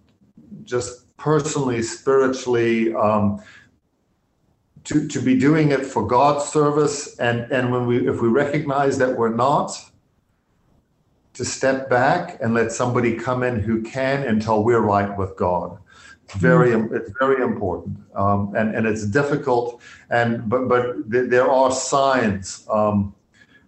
just 0.64 1.16
personally, 1.18 1.82
spiritually. 1.82 2.94
Um, 2.94 3.42
to, 4.86 5.08
to 5.08 5.20
be 5.20 5.36
doing 5.36 5.72
it 5.72 5.84
for 5.84 6.06
God's 6.06 6.46
service, 6.46 7.18
and, 7.18 7.52
and 7.52 7.72
when 7.72 7.88
we 7.88 8.08
if 8.08 8.22
we 8.22 8.28
recognize 8.28 9.00
that 9.00 9.18
we're 9.18 9.34
not, 9.34 9.76
to 11.34 11.44
step 11.44 11.90
back 11.90 12.38
and 12.40 12.54
let 12.54 12.72
somebody 12.72 13.16
come 13.16 13.42
in 13.42 13.60
who 13.60 13.82
can 13.82 14.22
until 14.24 14.64
we're 14.64 14.82
right 14.82 15.18
with 15.18 15.36
God 15.38 15.80
very 16.34 16.72
it's 16.72 17.12
very 17.20 17.44
important 17.44 17.98
um, 18.16 18.54
and 18.56 18.76
and 18.76 18.88
it's 18.88 19.06
difficult 19.06 19.82
and 20.10 20.50
but 20.50 20.68
but 20.68 21.10
th- 21.12 21.30
there 21.30 21.50
are 21.50 21.72
signs 21.72 22.68
um, 22.70 23.14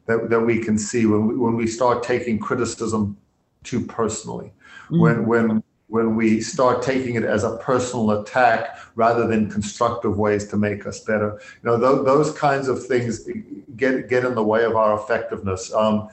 that, 0.05 0.29
that 0.29 0.39
we 0.39 0.59
can 0.59 0.77
see 0.77 1.05
when 1.05 1.27
we, 1.27 1.35
when 1.35 1.55
we 1.55 1.67
start 1.67 2.03
taking 2.03 2.39
criticism 2.39 3.17
too 3.63 3.85
personally. 3.85 4.51
Mm-hmm. 4.85 4.99
when 5.01 5.25
when 5.25 5.63
when 5.87 6.15
we 6.15 6.41
start 6.41 6.81
taking 6.81 7.15
it 7.15 7.23
as 7.23 7.43
a 7.43 7.57
personal 7.57 8.11
attack 8.11 8.77
rather 8.95 9.25
than 9.27 9.49
constructive 9.49 10.17
ways 10.17 10.47
to 10.47 10.57
make 10.57 10.85
us 10.85 11.01
better. 11.01 11.39
You 11.63 11.69
know 11.69 11.79
th- 11.79 12.05
those 12.05 12.31
kinds 12.37 12.67
of 12.67 12.85
things 12.85 13.27
get 13.75 14.07
get 14.07 14.23
in 14.23 14.33
the 14.35 14.43
way 14.43 14.63
of 14.63 14.75
our 14.75 14.97
effectiveness. 14.97 15.73
Um, 15.73 16.09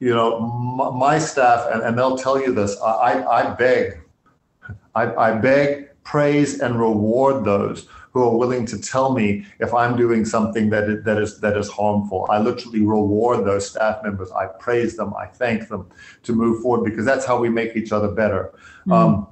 you 0.00 0.14
know 0.14 0.40
my, 0.40 0.90
my 0.90 1.18
staff 1.18 1.66
and, 1.72 1.82
and 1.82 1.96
they'll 1.96 2.18
tell 2.18 2.40
you 2.40 2.54
this 2.54 2.78
I, 2.80 3.24
I 3.24 3.54
beg 3.54 4.00
I, 4.94 5.14
I 5.14 5.32
beg, 5.32 5.88
praise, 6.04 6.60
and 6.60 6.80
reward 6.80 7.44
those 7.44 7.88
who 8.12 8.22
are 8.22 8.36
willing 8.36 8.66
to 8.66 8.78
tell 8.80 9.12
me 9.12 9.46
if 9.60 9.72
I'm 9.72 9.96
doing 9.96 10.24
something 10.24 10.70
that 10.70 10.84
is, 10.90 11.04
that 11.04 11.18
is 11.18 11.40
that 11.40 11.56
is 11.56 11.68
harmful. 11.68 12.26
I 12.28 12.40
literally 12.40 12.80
reward 12.80 13.44
those 13.44 13.70
staff 13.70 14.02
members. 14.02 14.30
I 14.32 14.46
praise 14.46 14.96
them. 14.96 15.14
I 15.14 15.26
thank 15.26 15.68
them 15.68 15.88
to 16.24 16.32
move 16.32 16.62
forward 16.62 16.84
because 16.84 17.04
that's 17.04 17.24
how 17.24 17.38
we 17.38 17.48
make 17.48 17.76
each 17.76 17.92
other 17.92 18.08
better. 18.08 18.52
Mm-hmm. 18.80 18.92
Um, 18.92 19.28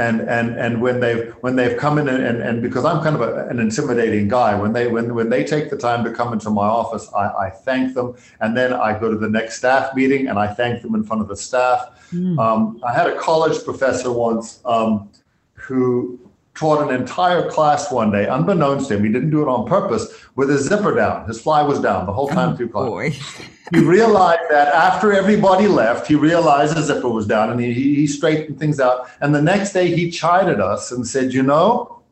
and 0.00 0.20
and 0.22 0.58
and 0.58 0.80
when 0.80 1.00
they've 1.00 1.32
when 1.42 1.56
they've 1.56 1.76
come 1.76 1.98
in 1.98 2.08
and, 2.08 2.24
and, 2.24 2.42
and 2.42 2.62
because 2.62 2.84
I'm 2.84 3.02
kind 3.02 3.14
of 3.14 3.22
a, 3.22 3.46
an 3.48 3.58
intimidating 3.58 4.28
guy, 4.28 4.54
when 4.54 4.72
they 4.72 4.86
when 4.88 5.14
when 5.14 5.28
they 5.28 5.44
take 5.44 5.68
the 5.68 5.76
time 5.76 6.02
to 6.04 6.12
come 6.12 6.32
into 6.32 6.48
my 6.48 6.66
office, 6.66 7.12
I, 7.14 7.46
I 7.46 7.50
thank 7.50 7.94
them, 7.94 8.16
and 8.40 8.56
then 8.56 8.72
I 8.72 8.98
go 8.98 9.10
to 9.10 9.18
the 9.18 9.28
next 9.28 9.56
staff 9.58 9.94
meeting 9.94 10.28
and 10.28 10.38
I 10.38 10.46
thank 10.54 10.82
them 10.82 10.94
in 10.94 11.04
front 11.04 11.20
of 11.22 11.28
the 11.28 11.36
staff. 11.36 12.08
Mm. 12.12 12.38
Um, 12.38 12.80
I 12.82 12.94
had 12.94 13.08
a 13.08 13.18
college 13.18 13.62
professor 13.64 14.10
once 14.10 14.60
um, 14.64 15.10
who 15.52 16.18
taught 16.54 16.88
an 16.88 16.94
entire 16.94 17.48
class 17.50 17.92
one 17.92 18.10
day, 18.10 18.26
unbeknownst 18.26 18.88
to 18.88 18.96
him. 18.96 19.04
He 19.04 19.12
didn't 19.12 19.30
do 19.30 19.42
it 19.42 19.48
on 19.48 19.66
purpose 19.66 20.12
with 20.34 20.50
his 20.50 20.62
zipper 20.66 20.94
down. 20.94 21.26
His 21.26 21.40
fly 21.40 21.62
was 21.62 21.80
down 21.80 22.06
the 22.06 22.12
whole 22.12 22.28
time 22.28 22.52
Oh, 22.52 22.56
through 22.56 22.68
class. 22.68 23.42
He 23.72 23.80
realized 23.80 24.50
that 24.50 24.68
after 24.68 25.12
everybody 25.12 25.68
left, 25.68 26.06
he 26.06 26.14
realized 26.14 26.76
his 26.76 26.86
zipper 26.86 27.08
was 27.08 27.26
down 27.26 27.50
and 27.50 27.60
he, 27.60 27.72
he 27.72 28.06
straightened 28.06 28.58
things 28.58 28.80
out. 28.80 29.08
And 29.20 29.34
the 29.34 29.42
next 29.42 29.72
day 29.72 29.94
he 29.94 30.10
chided 30.10 30.60
us 30.60 30.90
and 30.92 31.06
said, 31.06 31.32
You 31.32 31.42
know, 31.42 32.02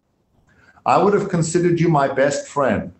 I 0.86 1.02
would 1.02 1.14
have 1.14 1.28
considered 1.28 1.80
you 1.80 1.88
my 1.88 2.08
best 2.08 2.46
friend 2.48 2.92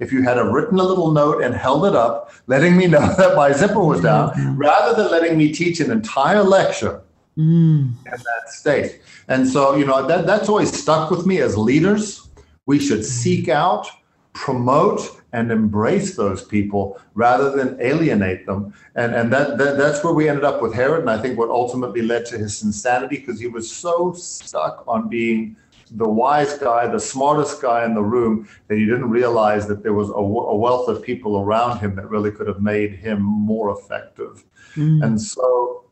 if 0.00 0.12
you 0.12 0.22
had 0.22 0.38
have 0.38 0.48
written 0.48 0.78
a 0.80 0.82
little 0.82 1.12
note 1.12 1.42
and 1.42 1.54
held 1.54 1.84
it 1.84 1.94
up, 1.94 2.32
letting 2.46 2.76
me 2.76 2.86
know 2.86 3.14
that 3.18 3.36
my 3.36 3.52
zipper 3.52 3.84
was 3.84 4.00
down, 4.00 4.56
rather 4.56 5.00
than 5.00 5.10
letting 5.12 5.36
me 5.36 5.52
teach 5.52 5.80
an 5.80 5.90
entire 5.90 6.42
lecture 6.42 7.02
Mm. 7.38 7.94
in 8.04 8.10
that 8.10 8.48
state. 8.48 9.00
And 9.28 9.48
so, 9.48 9.76
you 9.76 9.86
know, 9.86 10.06
that, 10.06 10.26
that's 10.26 10.48
always 10.48 10.76
stuck 10.76 11.10
with 11.10 11.26
me 11.26 11.40
as 11.40 11.56
leaders. 11.56 12.28
We 12.66 12.78
should 12.78 13.04
seek 13.04 13.48
out, 13.48 13.86
promote, 14.32 15.20
and 15.32 15.50
embrace 15.50 16.16
those 16.16 16.44
people 16.44 17.00
rather 17.14 17.50
than 17.50 17.80
alienate 17.80 18.46
them. 18.46 18.74
And, 18.96 19.14
and 19.14 19.32
that, 19.32 19.58
that 19.58 19.76
that's 19.76 20.02
where 20.02 20.12
we 20.12 20.28
ended 20.28 20.44
up 20.44 20.60
with 20.60 20.74
Herod. 20.74 21.00
And 21.00 21.10
I 21.10 21.18
think 21.18 21.38
what 21.38 21.50
ultimately 21.50 22.02
led 22.02 22.26
to 22.26 22.38
his 22.38 22.62
insanity 22.62 23.18
because 23.18 23.38
he 23.38 23.46
was 23.46 23.70
so 23.70 24.12
stuck 24.12 24.84
on 24.88 25.08
being 25.08 25.56
the 25.92 26.08
wise 26.08 26.56
guy, 26.58 26.86
the 26.86 27.00
smartest 27.00 27.60
guy 27.60 27.84
in 27.84 27.94
the 27.94 28.02
room, 28.02 28.48
that 28.68 28.76
he 28.76 28.86
didn't 28.86 29.10
realize 29.10 29.66
that 29.66 29.82
there 29.82 29.94
was 29.94 30.10
a 30.10 30.22
wealth 30.22 30.88
of 30.88 31.02
people 31.02 31.38
around 31.38 31.78
him 31.78 31.96
that 31.96 32.08
really 32.08 32.30
could 32.30 32.46
have 32.46 32.60
made 32.60 32.94
him 32.94 33.20
more 33.20 33.76
effective. 33.76 34.44
Mm. 34.76 35.04
And 35.04 35.20
so, 35.20 35.84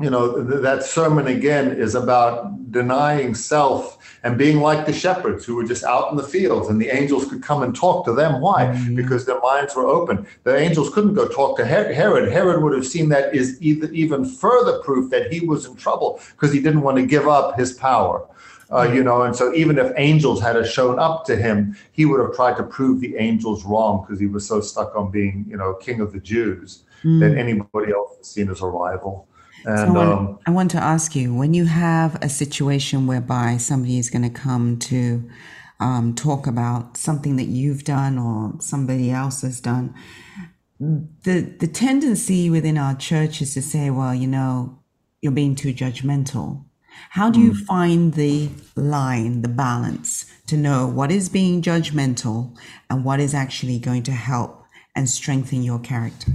you 0.00 0.10
know, 0.10 0.44
th- 0.48 0.62
that 0.62 0.84
sermon 0.84 1.26
again 1.26 1.72
is 1.72 1.94
about 1.96 2.70
denying 2.70 3.34
self 3.34 3.98
and 4.24 4.38
being 4.38 4.60
like 4.60 4.86
the 4.86 4.92
shepherds 4.92 5.44
who 5.44 5.54
were 5.54 5.64
just 5.64 5.84
out 5.84 6.10
in 6.10 6.16
the 6.16 6.22
fields 6.22 6.70
and 6.70 6.80
the 6.80 6.88
angels 6.88 7.28
could 7.28 7.42
come 7.42 7.62
and 7.62 7.76
talk 7.76 8.06
to 8.06 8.12
them. 8.12 8.40
Why? 8.40 8.64
Mm-hmm. 8.64 8.96
Because 8.96 9.26
their 9.26 9.38
minds 9.40 9.76
were 9.76 9.86
open. 9.86 10.26
The 10.44 10.56
angels 10.56 10.92
couldn't 10.94 11.12
go 11.12 11.28
talk 11.28 11.58
to 11.58 11.66
Her- 11.66 11.92
Herod. 11.92 12.32
Herod 12.32 12.62
would 12.62 12.72
have 12.72 12.86
seen 12.86 13.10
that 13.10 13.34
is 13.34 13.60
either, 13.60 13.92
even 13.92 14.24
further 14.24 14.78
proof 14.78 15.10
that 15.10 15.30
he 15.30 15.40
was 15.40 15.66
in 15.66 15.76
trouble 15.76 16.20
because 16.32 16.54
he 16.54 16.60
didn't 16.60 16.80
want 16.80 16.96
to 16.96 17.06
give 17.06 17.28
up 17.28 17.58
his 17.58 17.74
power. 17.74 18.26
Uh, 18.70 18.86
mm-hmm. 18.86 18.94
you 18.94 19.04
know, 19.04 19.22
and 19.22 19.36
so 19.36 19.52
even 19.52 19.76
if 19.78 19.92
angels 19.98 20.40
had 20.40 20.56
shown 20.66 20.98
up 20.98 21.26
to 21.26 21.36
him, 21.36 21.76
he 21.92 22.06
would 22.06 22.18
have 22.18 22.34
tried 22.34 22.56
to 22.56 22.62
prove 22.62 23.00
the 23.00 23.14
angels 23.16 23.62
wrong 23.66 24.00
because 24.00 24.18
he 24.18 24.26
was 24.26 24.46
so 24.48 24.58
stuck 24.58 24.96
on 24.96 25.10
being, 25.10 25.44
you 25.46 25.58
know, 25.58 25.74
king 25.74 26.00
of 26.00 26.12
the 26.12 26.18
Jews 26.18 26.84
that 27.02 27.08
mm-hmm. 27.08 27.38
anybody 27.38 27.92
else 27.92 28.16
was 28.18 28.26
seen 28.26 28.48
as 28.48 28.62
a 28.62 28.66
rival. 28.66 29.28
Mm. 29.64 29.76
So 29.76 29.84
I 29.84 29.90
want, 29.90 30.10
um, 30.10 30.38
I 30.46 30.50
want 30.50 30.70
to 30.72 30.78
ask 30.78 31.16
you 31.16 31.34
when 31.34 31.54
you 31.54 31.64
have 31.66 32.16
a 32.22 32.28
situation 32.28 33.06
whereby 33.06 33.56
somebody 33.56 33.98
is 33.98 34.10
going 34.10 34.22
to 34.22 34.30
come 34.30 34.78
to 34.80 35.28
um, 35.80 36.14
talk 36.14 36.46
about 36.46 36.96
something 36.96 37.36
that 37.36 37.46
you've 37.46 37.84
done 37.84 38.18
or 38.18 38.54
somebody 38.60 39.10
else 39.10 39.42
has 39.42 39.60
done, 39.60 39.94
the 40.78 41.54
the 41.58 41.66
tendency 41.68 42.50
within 42.50 42.76
our 42.78 42.94
church 42.94 43.40
is 43.40 43.54
to 43.54 43.62
say, 43.62 43.90
well, 43.90 44.14
you 44.14 44.26
know, 44.26 44.78
you're 45.20 45.32
being 45.32 45.54
too 45.54 45.72
judgmental. 45.72 46.64
How 47.10 47.30
do 47.30 47.40
you 47.40 47.54
find 47.54 48.14
the 48.14 48.50
line, 48.76 49.42
the 49.42 49.48
balance 49.48 50.26
to 50.46 50.56
know 50.56 50.86
what 50.86 51.10
is 51.10 51.28
being 51.28 51.60
judgmental 51.60 52.56
and 52.88 53.04
what 53.04 53.18
is 53.18 53.34
actually 53.34 53.78
going 53.78 54.04
to 54.04 54.12
help 54.12 54.64
and 54.94 55.08
strengthen 55.08 55.62
your 55.62 55.80
character? 55.80 56.32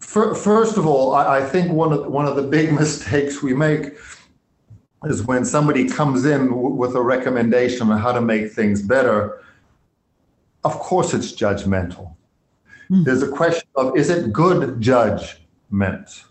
First 0.00 0.76
of 0.76 0.86
all, 0.86 1.14
I, 1.14 1.44
think 1.44 1.72
one 1.72 1.92
of 1.92 2.06
one 2.06 2.26
of 2.26 2.36
the 2.36 2.42
big 2.42 2.72
mistakes 2.82 3.42
we 3.42 3.54
make 3.54 3.94
is 5.04 5.22
when 5.22 5.44
somebody 5.44 5.88
comes 5.88 6.24
in 6.24 6.76
with 6.76 6.94
a 6.94 7.02
recommendation 7.02 7.90
on 7.90 7.98
how 7.98 8.12
to 8.12 8.20
make 8.20 8.52
things 8.52 8.82
better. 8.82 9.42
Of 10.64 10.78
course, 10.78 11.12
it's 11.12 11.32
judgmental. 11.32 12.14
Hmm. 12.88 13.04
There's 13.04 13.22
a 13.22 13.28
question 13.28 13.68
of 13.74 13.96
is 13.96 14.10
it 14.10 14.32
good 14.32 14.80
judgment? 14.80 16.24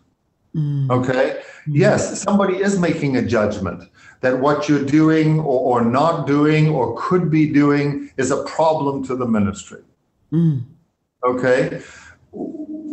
Hmm. 0.54 0.90
Okay. 0.90 1.42
Hmm. 1.66 1.76
Yes, 1.76 2.22
somebody 2.22 2.58
is 2.58 2.80
making 2.80 3.18
a 3.18 3.22
judgment 3.22 3.90
that 4.22 4.40
what 4.40 4.70
you're 4.70 4.86
doing 4.86 5.40
or, 5.40 5.82
or 5.82 5.82
not 5.84 6.26
doing 6.26 6.70
or 6.70 6.96
could 6.98 7.30
be 7.30 7.52
doing 7.52 8.12
is 8.18 8.32
a 8.32 8.44
problem 8.46 9.04
to 9.06 9.16
the 9.16 9.28
ministry. 9.28 9.82
Okay. 11.26 11.82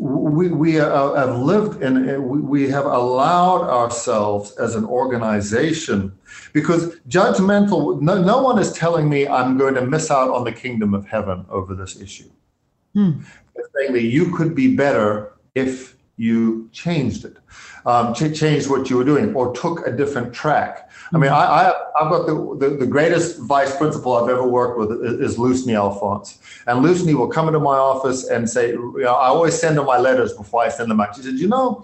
We, 0.03 0.49
we 0.49 0.81
uh, 0.81 0.87
uh 0.87 1.27
have 1.27 1.37
lived 1.39 1.83
and 1.83 2.11
uh, 2.11 2.21
we, 2.21 2.41
we 2.41 2.71
have 2.71 2.87
allowed 2.87 3.69
ourselves 3.69 4.57
as 4.57 4.75
an 4.75 4.87
organization 4.87 6.17
because 6.55 6.97
judgmental, 7.09 8.01
no, 8.01 8.23
no 8.23 8.41
one 8.41 8.59
is 8.59 8.73
telling 8.73 9.11
me 9.11 9.29
I'm 9.29 9.59
going 9.59 9.75
to 9.75 9.85
miss 9.85 10.11
out 10.11 10.31
on 10.31 10.45
the 10.45 10.53
kingdom 10.53 10.95
of 10.95 11.07
heaven 11.07 11.45
over 11.51 11.75
this 11.75 12.01
issue. 12.01 12.31
Hmm. 12.95 13.21
It's 13.55 13.69
saying 13.77 13.93
that 13.93 14.05
you 14.05 14.35
could 14.35 14.55
be 14.55 14.75
better 14.75 15.33
if 15.55 15.97
you 16.21 16.69
changed 16.73 17.25
it, 17.25 17.37
um, 17.87 18.13
ch- 18.13 18.39
changed 18.39 18.69
what 18.69 18.91
you 18.91 18.97
were 18.99 19.09
doing, 19.13 19.35
or 19.35 19.45
took 19.55 19.87
a 19.87 19.93
different 20.01 20.35
track. 20.35 20.91
I 21.15 21.19
mean, 21.19 21.33
I, 21.33 21.73
I've 21.99 22.11
got 22.15 22.27
the, 22.27 22.35
the, 22.63 22.69
the 22.77 22.87
greatest 22.87 23.41
vice 23.55 23.75
principal 23.77 24.11
I've 24.17 24.29
ever 24.29 24.47
worked 24.47 24.79
with 24.79 24.91
is, 25.27 25.39
Lucny 25.39 25.75
Alphonse. 25.75 26.39
And 26.67 26.85
Lucny 26.85 27.15
will 27.15 27.29
come 27.37 27.47
into 27.49 27.59
my 27.59 27.79
office 27.93 28.29
and 28.29 28.49
say, 28.49 28.69
you 28.73 29.05
know, 29.07 29.15
I 29.15 29.29
always 29.29 29.55
send 29.59 29.77
her 29.79 29.85
my 29.95 29.99
letters 29.99 30.35
before 30.35 30.63
I 30.63 30.69
send 30.69 30.91
them 30.91 31.01
out. 31.01 31.17
She 31.17 31.23
said, 31.23 31.35
you 31.35 31.49
know, 31.49 31.83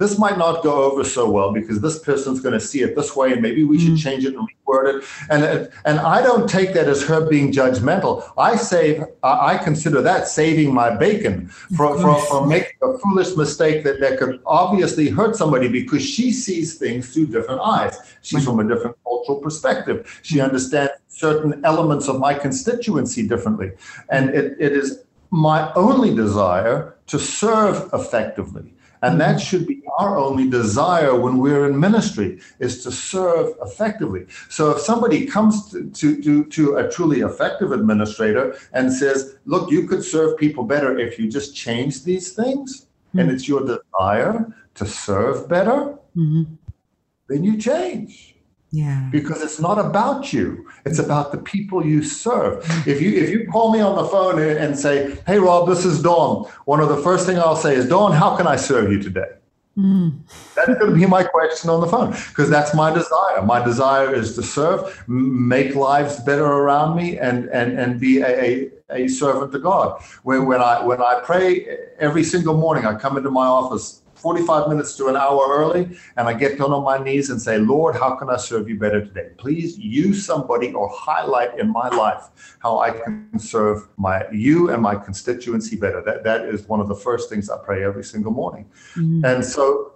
this 0.00 0.18
might 0.18 0.38
not 0.38 0.64
go 0.64 0.82
over 0.82 1.04
so 1.04 1.30
well 1.30 1.52
because 1.52 1.80
this 1.80 1.98
person's 1.98 2.40
going 2.40 2.54
to 2.54 2.58
see 2.58 2.80
it 2.80 2.96
this 2.96 3.14
way 3.14 3.32
and 3.32 3.42
maybe 3.42 3.64
we 3.64 3.78
should 3.78 3.92
mm. 3.92 4.02
change 4.02 4.24
it 4.24 4.34
and 4.34 4.48
reword 4.48 4.86
it. 4.94 5.04
And 5.28 5.70
and 5.84 6.00
i 6.00 6.22
don't 6.22 6.48
take 6.48 6.72
that 6.72 6.88
as 6.88 7.04
her 7.04 7.28
being 7.28 7.52
judgmental. 7.52 8.14
I 8.38 8.56
save 8.56 9.04
i 9.22 9.56
consider 9.58 10.00
that 10.02 10.26
saving 10.26 10.72
my 10.74 10.88
bacon 10.96 11.48
from, 11.76 12.00
from, 12.00 12.20
from 12.26 12.48
making 12.48 12.78
a 12.82 12.98
foolish 12.98 13.36
mistake 13.36 13.84
that, 13.84 14.00
that 14.00 14.18
could 14.18 14.40
obviously 14.46 15.08
hurt 15.08 15.36
somebody 15.36 15.68
because 15.68 16.02
she 16.02 16.32
sees 16.32 16.78
things 16.78 17.12
through 17.12 17.26
different 17.26 17.60
eyes. 17.60 17.94
She's 18.22 18.44
from 18.44 18.58
a 18.60 18.66
different 18.66 18.96
cultural 19.04 19.38
perspective. 19.38 20.20
She 20.22 20.36
mm. 20.38 20.44
understands 20.44 20.92
certain 21.08 21.62
elements 21.64 22.08
of 22.08 22.18
my 22.18 22.32
constituency 22.32 23.26
differently. 23.26 23.72
And 24.08 24.30
it, 24.30 24.56
it 24.58 24.72
is 24.72 25.04
my 25.30 25.72
only 25.74 26.14
desire 26.14 26.96
to 27.08 27.18
serve 27.18 27.90
effectively 27.92 28.72
and 29.02 29.20
that 29.20 29.36
mm-hmm. 29.36 29.38
should 29.38 29.66
be 29.66 29.82
our 29.98 30.18
only 30.18 30.48
desire 30.48 31.18
when 31.18 31.38
we're 31.38 31.66
in 31.66 31.78
ministry 31.78 32.40
is 32.58 32.82
to 32.84 32.92
serve 32.92 33.54
effectively. 33.62 34.26
So 34.48 34.70
if 34.70 34.80
somebody 34.80 35.26
comes 35.26 35.70
to, 35.70 35.90
to, 35.90 36.22
to, 36.22 36.44
to 36.44 36.76
a 36.76 36.90
truly 36.90 37.20
effective 37.20 37.72
administrator 37.72 38.56
and 38.72 38.92
says, 38.92 39.36
look, 39.46 39.70
you 39.70 39.86
could 39.86 40.04
serve 40.04 40.38
people 40.38 40.64
better 40.64 40.98
if 40.98 41.18
you 41.18 41.30
just 41.30 41.54
change 41.54 42.04
these 42.04 42.32
things, 42.32 42.86
hmm. 43.12 43.20
and 43.20 43.30
it's 43.30 43.48
your 43.48 43.64
desire 43.64 44.54
to 44.74 44.86
serve 44.86 45.48
better, 45.48 45.96
mm-hmm. 46.16 46.44
then 47.28 47.44
you 47.44 47.58
change 47.58 48.36
Yeah. 48.72 49.08
because 49.10 49.42
it's 49.42 49.58
not 49.58 49.78
about 49.78 50.32
you. 50.32 50.68
It's 50.84 51.00
about 51.00 51.32
the 51.32 51.38
people 51.38 51.84
you 51.84 52.02
serve. 52.04 52.64
If 52.86 53.02
you 53.02 53.10
if 53.10 53.28
you 53.28 53.48
call 53.50 53.72
me 53.72 53.80
on 53.80 53.96
the 53.96 54.06
phone 54.06 54.40
and 54.40 54.78
say 54.78 55.16
hey 55.26 55.38
rob 55.38 55.68
this 55.68 55.84
is 55.84 56.00
dawn 56.00 56.48
one 56.66 56.80
of 56.80 56.88
the 56.88 56.98
first 56.98 57.26
thing 57.26 57.38
i'll 57.38 57.56
say 57.56 57.74
is 57.74 57.88
dawn 57.88 58.12
how 58.12 58.36
can 58.36 58.46
i 58.46 58.56
serve 58.56 58.92
you 58.92 59.02
today? 59.02 59.30
Hmm. 59.76 60.10
That's 60.56 60.78
going 60.78 60.92
to 60.92 60.96
be 60.96 61.06
my 61.06 61.22
question 61.22 61.70
on 61.70 61.80
the 61.80 61.86
phone 61.86 62.10
because 62.10 62.50
that's 62.50 62.74
my 62.74 62.92
desire. 62.92 63.40
My 63.42 63.64
desire 63.64 64.12
is 64.14 64.34
to 64.34 64.42
serve 64.42 65.02
make 65.08 65.74
lives 65.74 66.20
better 66.20 66.44
around 66.44 66.96
me 66.96 67.18
and 67.18 67.48
and 67.48 67.78
and 67.78 68.00
be 68.00 68.20
a, 68.20 68.28
a 68.28 68.70
a 68.90 69.08
servant 69.08 69.52
to 69.52 69.58
God. 69.58 70.02
When, 70.22 70.46
when 70.46 70.60
I 70.60 70.84
when 70.84 71.00
I 71.00 71.20
pray 71.24 71.78
every 71.98 72.24
single 72.24 72.54
morning, 72.54 72.84
I 72.84 72.94
come 72.96 73.16
into 73.16 73.30
my 73.30 73.46
office 73.46 73.99
45 74.20 74.68
minutes 74.68 74.96
to 74.96 75.08
an 75.08 75.16
hour 75.16 75.48
early, 75.48 75.96
and 76.16 76.28
I 76.28 76.34
get 76.34 76.58
down 76.58 76.72
on 76.72 76.84
my 76.84 77.02
knees 77.02 77.30
and 77.30 77.40
say, 77.40 77.58
Lord, 77.58 77.94
how 77.96 78.14
can 78.16 78.28
I 78.30 78.36
serve 78.36 78.68
you 78.68 78.78
better 78.78 79.04
today? 79.04 79.30
Please 79.38 79.78
use 79.78 80.24
somebody 80.24 80.72
or 80.72 80.88
highlight 80.92 81.58
in 81.58 81.72
my 81.72 81.88
life 81.88 82.56
how 82.60 82.78
I 82.78 82.90
can 82.90 83.38
serve 83.38 83.88
my 83.96 84.24
you 84.30 84.70
and 84.70 84.82
my 84.82 84.94
constituency 84.94 85.76
better. 85.76 86.02
That 86.02 86.24
that 86.24 86.42
is 86.44 86.68
one 86.68 86.80
of 86.80 86.88
the 86.88 86.94
first 86.94 87.28
things 87.28 87.50
I 87.50 87.58
pray 87.58 87.84
every 87.84 88.04
single 88.04 88.32
morning. 88.32 88.66
Mm-hmm. 88.94 89.24
And 89.24 89.44
so 89.44 89.94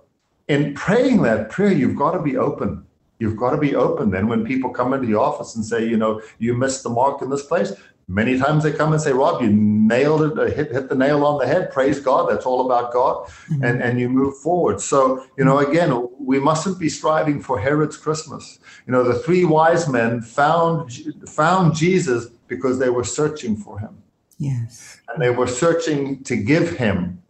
in 0.49 0.75
praying 0.75 1.23
that 1.23 1.51
prayer, 1.51 1.73
you've 1.73 1.97
got 1.97 2.13
to 2.13 2.23
be 2.23 2.37
open. 2.37 2.85
You've 3.19 3.37
got 3.37 3.51
to 3.51 3.57
be 3.57 3.75
open. 3.75 4.11
Then 4.11 4.27
when 4.27 4.45
people 4.45 4.71
come 4.71 4.93
into 4.93 5.07
the 5.07 5.15
office 5.15 5.55
and 5.57 5.65
say, 5.65 5.87
you 5.87 5.97
know, 5.97 6.21
you 6.39 6.55
missed 6.55 6.83
the 6.83 6.91
mark 6.91 7.23
in 7.23 7.31
this 7.31 7.47
place, 7.47 7.73
many 8.09 8.39
times 8.39 8.65
they 8.65 8.73
come 8.73 8.93
and 8.93 9.01
say, 9.01 9.13
Rob, 9.13 9.43
you 9.43 9.49
nailed 9.51 10.23
it, 10.23 10.39
uh, 10.39 10.45
hit, 10.45 10.73
hit 10.73 10.89
the 10.89 10.95
nail 10.95 11.25
on 11.25 11.39
the 11.39 11.47
head. 11.47 11.73
Praise 11.73 12.01
God. 12.01 12.31
That's 12.31 12.47
all 12.47 12.67
about 12.67 12.93
God. 12.93 13.27
Mm-hmm. 13.27 13.65
And, 13.65 13.83
and 13.83 14.01
you 14.01 14.09
move 14.09 14.37
forward. 14.39 14.81
So, 14.81 15.25
you 15.37 15.45
know, 15.45 15.57
mm-hmm. 15.57 15.71
again, 15.71 16.09
we 16.19 16.39
mustn't 16.39 16.79
be 16.79 16.89
striving 16.89 17.41
for 17.41 17.59
Herod's 17.59 17.97
Christmas. 17.97 18.59
You 18.87 18.93
know, 18.93 19.05
the 19.05 19.15
three 19.15 19.45
wise 19.45 19.89
men 19.89 20.21
found, 20.21 20.93
found 21.29 21.75
Jesus 21.75 22.27
because 22.49 22.79
they 22.79 22.91
were 22.91 23.05
searching 23.05 23.57
for 23.57 23.79
him 23.79 24.03
Yes. 24.39 25.01
and 25.09 25.23
they 25.23 25.31
were 25.31 25.47
searching 25.47 26.23
to 26.25 26.37
give 26.37 26.77
him 26.77 27.23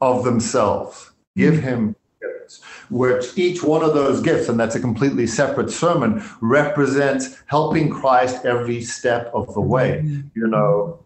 of 0.00 0.24
themselves, 0.24 1.12
give 1.36 1.54
mm-hmm. 1.54 1.68
him 1.68 1.96
which 2.92 3.36
each 3.36 3.62
one 3.62 3.82
of 3.82 3.94
those 3.94 4.20
gifts, 4.20 4.48
and 4.48 4.60
that's 4.60 4.74
a 4.74 4.80
completely 4.80 5.26
separate 5.26 5.70
sermon, 5.70 6.22
represents 6.40 7.42
helping 7.46 7.88
Christ 7.88 8.44
every 8.44 8.82
step 8.82 9.30
of 9.34 9.52
the 9.54 9.60
way. 9.60 10.02
You 10.34 10.46
know, 10.46 11.04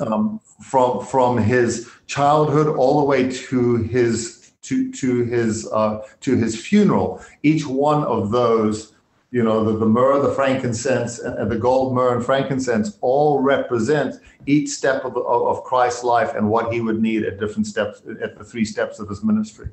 um, 0.00 0.40
from 0.62 1.04
from 1.04 1.38
his 1.38 1.90
childhood 2.06 2.68
all 2.76 3.00
the 3.00 3.04
way 3.04 3.30
to 3.30 3.76
his 3.76 4.52
to 4.62 4.92
to 4.92 5.24
his 5.24 5.68
uh, 5.72 6.02
to 6.20 6.36
his 6.36 6.60
funeral. 6.60 7.22
Each 7.42 7.66
one 7.66 8.04
of 8.04 8.30
those 8.30 8.94
you 9.30 9.42
know, 9.42 9.62
the, 9.62 9.78
the 9.78 9.84
myrrh, 9.84 10.22
the 10.22 10.32
frankincense, 10.32 11.18
and 11.18 11.50
the 11.50 11.58
gold, 11.58 11.94
myrrh, 11.94 12.16
and 12.16 12.24
frankincense 12.24 12.96
all 13.02 13.40
represent 13.40 14.14
each 14.46 14.70
step 14.70 15.04
of, 15.04 15.18
of, 15.18 15.42
of, 15.42 15.64
Christ's 15.64 16.02
life 16.02 16.34
and 16.34 16.48
what 16.48 16.72
he 16.72 16.80
would 16.80 17.02
need 17.02 17.24
at 17.24 17.38
different 17.38 17.66
steps, 17.66 18.00
at 18.22 18.38
the 18.38 18.44
three 18.44 18.64
steps 18.64 18.98
of 18.98 19.06
his 19.06 19.22
ministry. 19.22 19.68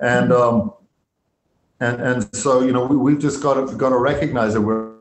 And, 0.00 0.32
um, 0.32 0.72
and, 1.80 2.00
and 2.00 2.36
so, 2.36 2.62
you 2.62 2.72
know, 2.72 2.84
we, 2.86 2.96
we've 2.96 3.18
just 3.18 3.42
got 3.42 3.54
to, 3.54 3.76
got 3.76 3.90
to 3.90 3.98
recognize 3.98 4.54
that 4.54 4.60
we're 4.60 4.94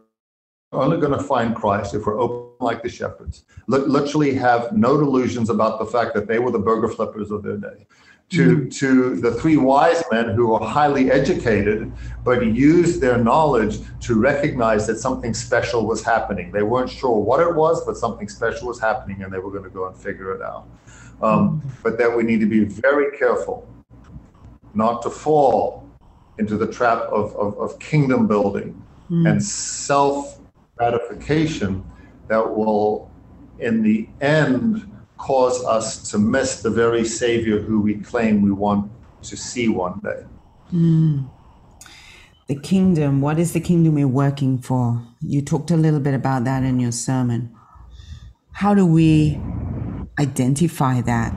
only 0.72 0.98
going 0.98 1.12
to 1.18 1.24
find 1.24 1.56
Christ 1.56 1.94
if 1.94 2.06
we're 2.06 2.20
open 2.20 2.54
like 2.60 2.82
the 2.82 2.90
shepherds. 2.90 3.46
L- 3.72 3.88
literally 3.88 4.34
have 4.36 4.72
no 4.72 4.98
delusions 4.98 5.50
about 5.50 5.80
the 5.80 5.86
fact 5.86 6.14
that 6.16 6.28
they 6.28 6.40
were 6.40 6.52
the 6.52 6.60
burger 6.60 6.88
flippers 6.88 7.32
of 7.32 7.44
their 7.44 7.58
day 7.58 7.86
to, 8.30 8.58
mm-hmm. 8.58 8.70
to 8.70 9.16
the 9.18 9.32
three 9.34 9.58
wise 9.58 10.04
men 10.12 10.30
who 10.30 10.48
were 10.48 10.60
highly 10.60 11.12
educated, 11.12 11.92
but 12.24 12.44
used 12.46 13.00
their 13.02 13.18
knowledge 13.18 13.80
to 14.02 14.20
recognize 14.20 14.88
that 14.88 14.98
something 14.98 15.34
special 15.34 15.86
was 15.86 16.04
happening. 16.04 16.52
They 16.52 16.64
weren't 16.64 16.90
sure 16.90 17.20
what 17.20 17.40
it 17.40 17.54
was, 17.54 17.86
but 17.86 17.98
something 17.98 18.28
special 18.28 18.68
was 18.68 18.80
happening 18.80 19.22
and 19.22 19.32
they 19.32 19.40
were 19.40 19.52
going 19.52 19.64
to 19.64 19.70
go 19.70 19.88
and 19.88 19.96
figure 19.96 20.34
it 20.34 20.42
out. 20.42 20.68
Um, 21.22 21.62
mm-hmm. 21.62 21.70
but 21.84 21.98
that 22.00 22.16
we 22.16 22.24
need 22.24 22.40
to 22.40 22.48
be 22.48 22.64
very 22.64 23.16
careful 23.18 23.70
not 24.74 25.04
to 25.04 25.10
fall 25.12 25.83
into 26.38 26.58
the 26.58 26.68
trap 26.68 27.00
of, 27.04 27.36
of, 27.36 27.58
of 27.58 27.80
kingdom 27.80 28.28
building 28.28 28.82
mm. 29.10 29.30
and 29.30 29.44
self 29.44 30.40
gratification 30.78 31.84
that 32.28 32.56
will, 32.56 33.12
in 33.60 33.84
the 33.84 34.08
end, 34.22 34.90
cause 35.18 35.64
us 35.66 36.10
to 36.12 36.18
miss 36.18 36.62
the 36.62 36.70
very 36.70 37.06
Savior 37.06 37.60
who 37.60 37.80
we 37.80 37.96
claim 37.96 38.42
we 38.42 38.52
want 38.52 38.92
to 39.22 39.38
see 39.38 39.68
one 39.68 40.00
day. 40.00 40.24
Mm. 40.74 41.30
The 42.48 42.56
kingdom, 42.56 43.22
what 43.22 43.40
is 43.40 43.54
the 43.54 43.62
kingdom 43.62 43.96
we're 43.96 44.08
working 44.08 44.58
for? 44.58 45.02
You 45.22 45.42
talked 45.42 45.72
a 45.72 45.78
little 45.78 46.02
bit 46.02 46.14
about 46.14 46.44
that 46.44 46.64
in 46.64 46.80
your 46.80 46.92
sermon. 46.92 47.56
How 48.52 48.74
do 48.74 48.86
we 48.86 49.40
identify 50.20 51.02
that 51.02 51.34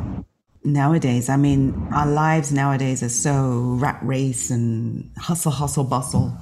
nowadays? 0.66 1.28
I 1.28 1.36
mean, 1.36 1.88
our 1.94 2.06
lives 2.06 2.52
nowadays 2.52 3.02
are 3.02 3.08
so 3.08 3.76
rat 3.80 3.98
race 4.02 4.50
and 4.50 5.10
hustle, 5.16 5.52
hustle, 5.52 5.84
bustle. 5.84 6.36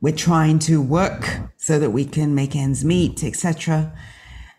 We're 0.00 0.14
trying 0.14 0.58
to 0.60 0.80
work 0.80 1.40
so 1.56 1.78
that 1.78 1.90
we 1.90 2.04
can 2.04 2.34
make 2.34 2.54
ends 2.54 2.84
meet, 2.84 3.24
etc 3.24 3.92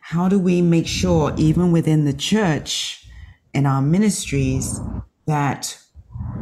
how 0.03 0.27
do 0.27 0.37
we 0.37 0.61
make 0.61 0.85
sure, 0.85 1.33
even 1.37 1.71
within 1.71 2.03
the 2.03 2.11
church 2.13 3.07
and 3.53 3.65
our 3.65 3.81
ministries, 3.81 4.81
that 5.25 5.79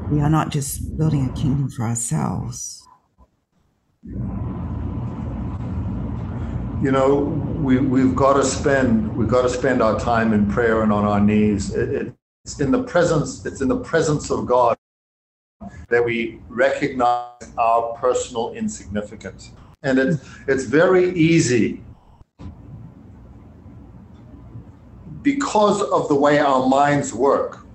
we 0.10 0.20
are 0.20 0.32
not 0.32 0.50
just 0.50 0.98
building 0.98 1.30
a 1.30 1.34
kingdom 1.34 1.70
for 1.70 1.84
ourselves? 1.84 2.86
You 6.84 6.92
know, 6.92 7.20
we, 7.62 7.78
we've 7.78 8.16
got 8.16 8.34
to 8.34 8.44
spend 8.44 9.16
we've 9.16 9.30
got 9.30 9.44
to 9.44 9.50
spend 9.50 9.84
our 9.84 10.00
time 10.00 10.34
in 10.34 10.50
prayer 10.50 10.82
and 10.82 10.92
on 10.92 11.06
our 11.06 11.22
knees. 11.22 11.72
It, 11.76 12.14
it's 12.44 12.60
in 12.60 12.72
the 12.72 12.84
presence 12.84 13.46
it's 13.46 13.62
in 13.62 13.68
the 13.68 13.80
presence 13.80 14.32
of 14.32 14.46
God 14.46 14.76
that 15.90 16.04
we 16.04 16.40
recognize 16.48 17.52
our 17.58 17.94
personal 17.94 18.54
insignificance. 18.54 19.52
And 19.84 20.00
it's 20.00 20.18
it's 20.48 20.64
very 20.64 21.12
easy 21.12 21.84
because 25.22 25.82
of 25.84 26.08
the 26.08 26.16
way 26.16 26.40
our 26.40 26.68
minds 26.68 27.14
work, 27.14 27.66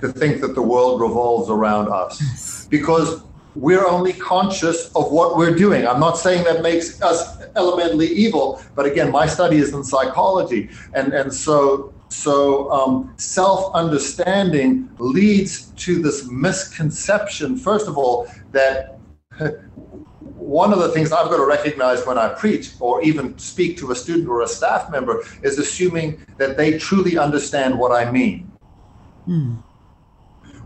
to 0.00 0.10
think 0.10 0.40
that 0.40 0.54
the 0.54 0.62
world 0.62 1.00
revolves 1.00 1.50
around 1.50 1.88
us. 1.88 2.66
Because 2.70 3.22
we're 3.54 3.86
only 3.86 4.12
conscious 4.12 4.90
of 4.94 5.10
what 5.10 5.36
we're 5.36 5.54
doing. 5.54 5.86
I'm 5.86 6.00
not 6.00 6.16
saying 6.16 6.44
that 6.44 6.62
makes 6.62 7.02
us 7.02 7.42
elementally 7.56 8.06
evil, 8.06 8.62
but 8.74 8.86
again, 8.86 9.10
my 9.10 9.26
study 9.26 9.56
is 9.56 9.74
in 9.74 9.82
psychology. 9.82 10.70
And, 10.94 11.12
and 11.12 11.32
so, 11.32 11.92
so 12.08 12.70
um, 12.70 13.14
self 13.16 13.74
understanding 13.74 14.88
leads 14.98 15.66
to 15.84 16.00
this 16.00 16.28
misconception, 16.30 17.56
first 17.56 17.88
of 17.88 17.98
all, 17.98 18.28
that 18.52 18.98
one 20.20 20.72
of 20.72 20.78
the 20.80 20.88
things 20.90 21.12
I've 21.12 21.28
got 21.28 21.36
to 21.36 21.46
recognize 21.46 22.04
when 22.06 22.18
I 22.18 22.28
preach 22.30 22.72
or 22.80 23.02
even 23.02 23.38
speak 23.38 23.78
to 23.78 23.92
a 23.92 23.94
student 23.94 24.28
or 24.28 24.42
a 24.42 24.48
staff 24.48 24.90
member 24.90 25.22
is 25.42 25.58
assuming 25.58 26.24
that 26.38 26.56
they 26.56 26.78
truly 26.78 27.18
understand 27.18 27.78
what 27.78 27.92
I 27.92 28.10
mean. 28.10 28.50
Mm. 29.28 29.62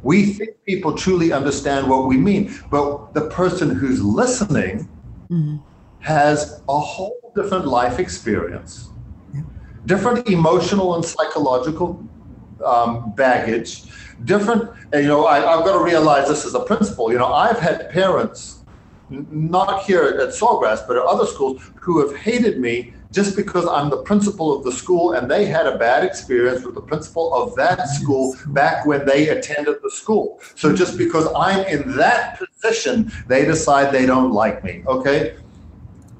We 0.04 0.26
think 0.34 0.50
people 0.66 0.92
truly 0.92 1.32
understand 1.32 1.88
what 1.88 2.06
we 2.06 2.16
mean, 2.16 2.54
but 2.70 3.14
the 3.14 3.28
person 3.30 3.70
who's 3.70 4.02
listening 4.02 4.88
mm. 5.30 5.62
has 6.00 6.62
a 6.68 6.78
whole 6.78 7.32
different 7.34 7.66
life 7.66 7.98
experience, 7.98 8.90
yeah. 9.34 9.40
different 9.86 10.28
emotional 10.28 10.94
and 10.94 11.04
psychological 11.04 12.06
um, 12.64 13.12
baggage, 13.16 13.84
different, 14.24 14.70
you 14.92 15.08
know, 15.08 15.26
I, 15.26 15.38
I've 15.38 15.64
got 15.64 15.76
to 15.78 15.84
realize 15.84 16.28
this 16.28 16.44
as 16.44 16.54
a 16.54 16.60
principal. 16.60 17.10
You 17.10 17.18
know, 17.18 17.32
I've 17.32 17.58
had 17.58 17.90
parents 17.90 18.64
not 19.10 19.82
here 19.84 20.02
at 20.02 20.28
Sawgrass, 20.30 20.86
but 20.86 20.96
at 20.96 21.02
other 21.04 21.26
schools, 21.26 21.62
who 21.76 22.06
have 22.06 22.16
hated 22.16 22.58
me 22.58 22.93
just 23.14 23.36
because 23.36 23.64
I'm 23.66 23.90
the 23.90 24.02
principal 24.02 24.54
of 24.56 24.64
the 24.64 24.72
school 24.72 25.12
and 25.12 25.30
they 25.30 25.46
had 25.46 25.66
a 25.66 25.78
bad 25.78 26.02
experience 26.02 26.64
with 26.64 26.74
the 26.74 26.80
principal 26.82 27.32
of 27.32 27.54
that 27.54 27.88
school 27.88 28.36
back 28.48 28.84
when 28.86 29.06
they 29.06 29.28
attended 29.28 29.76
the 29.82 29.90
school. 29.90 30.40
So 30.56 30.74
just 30.74 30.98
because 30.98 31.28
I'm 31.36 31.64
in 31.66 31.96
that 31.96 32.40
position, 32.40 33.12
they 33.28 33.44
decide 33.44 33.92
they 33.92 34.04
don't 34.04 34.32
like 34.32 34.64
me. 34.64 34.82
Okay. 34.88 35.36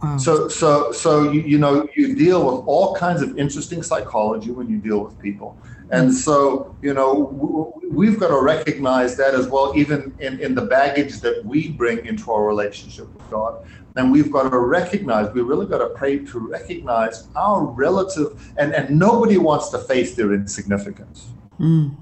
Wow. 0.03 0.19
So, 0.19 0.49
so, 0.49 0.93
so 0.93 1.33
you, 1.33 1.41
you 1.41 1.59
know, 1.59 1.89
you 1.97 2.15
deal 2.15 2.45
with 2.47 2.65
all 2.67 2.95
kinds 2.95 3.23
of 3.23 3.39
interesting 3.39 3.83
psychology 3.83 4.53
when 4.53 4.69
you 4.69 4.79
deal 4.79 5.01
with 5.01 5.19
people. 5.19 5.59
And 5.95 6.13
so, 6.13 6.75
you 6.83 6.93
know, 6.93 7.81
we've 7.89 8.19
got 8.19 8.29
to 8.29 8.41
recognize 8.43 9.17
that 9.17 9.35
as 9.35 9.47
well, 9.47 9.73
even 9.77 10.13
in, 10.19 10.41
in 10.41 10.55
the 10.55 10.63
baggage 10.63 11.21
that 11.21 11.45
we 11.45 11.69
bring 11.69 12.05
into 12.05 12.33
our 12.33 12.45
relationship 12.45 13.13
with 13.15 13.31
God. 13.31 13.65
And 13.95 14.11
we've 14.11 14.31
got 14.33 14.51
to 14.51 14.59
recognize, 14.59 15.33
we 15.33 15.43
really 15.43 15.67
got 15.67 15.79
to 15.79 15.91
pray 15.91 16.19
to 16.19 16.39
recognize 16.41 17.29
our 17.37 17.65
relative, 17.65 18.53
and, 18.57 18.75
and 18.75 18.99
nobody 18.99 19.37
wants 19.37 19.69
to 19.71 19.79
face 19.79 20.17
their 20.17 20.33
insignificance. 20.33 21.29
Mm. 21.61 21.97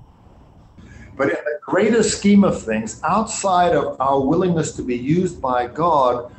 But 1.14 1.28
in 1.28 1.44
the 1.44 1.58
greater 1.60 2.02
scheme 2.02 2.44
of 2.44 2.62
things, 2.62 2.98
outside 3.04 3.74
of 3.74 4.00
our 4.00 4.20
willingness 4.20 4.74
to 4.76 4.82
be 4.82 4.96
used 4.96 5.42
by 5.42 5.66
God, 5.66 6.34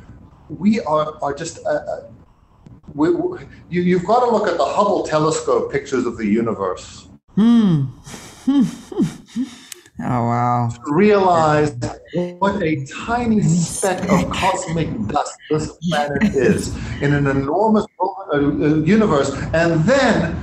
we 0.48 0.80
are, 0.80 1.16
are 1.22 1.32
just, 1.32 1.64
uh, 1.64 1.70
uh 1.70 2.02
we, 2.94 3.08
you, 3.70 3.82
you've 3.82 4.04
got 4.04 4.20
to 4.20 4.30
look 4.30 4.46
at 4.48 4.58
the 4.58 4.64
Hubble 4.64 5.04
telescope 5.04 5.72
pictures 5.72 6.04
of 6.04 6.16
the 6.16 6.26
universe 6.26 7.08
Hmm. 7.36 7.86
oh 8.46 8.64
wow! 9.98 10.70
Realize 10.86 11.76
what 12.38 12.62
a 12.62 12.86
tiny 12.86 13.42
speck 13.42 14.08
of 14.08 14.30
cosmic 14.30 14.88
dust 15.08 15.36
this 15.50 15.76
planet 15.88 16.34
is 16.34 16.76
in 17.02 17.12
an 17.12 17.26
enormous 17.26 17.86
uh, 18.00 18.36
uh, 18.36 18.40
universe, 18.84 19.34
and 19.52 19.82
then 19.84 20.34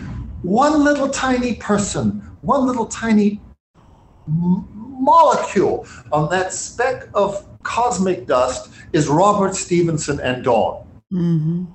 one 0.41 0.83
little 0.83 1.07
tiny 1.07 1.55
person, 1.55 2.19
one 2.41 2.65
little 2.65 2.87
tiny 2.87 3.39
molecule 4.27 5.87
on 6.11 6.29
that 6.29 6.51
speck 6.51 7.07
of 7.13 7.47
cosmic 7.63 8.27
dust 8.27 8.71
is 8.91 9.07
Robert 9.07 9.55
Stevenson 9.55 10.19
and 10.19 10.43
Dawn. 10.43 10.85
Mm-hmm. 11.13 11.65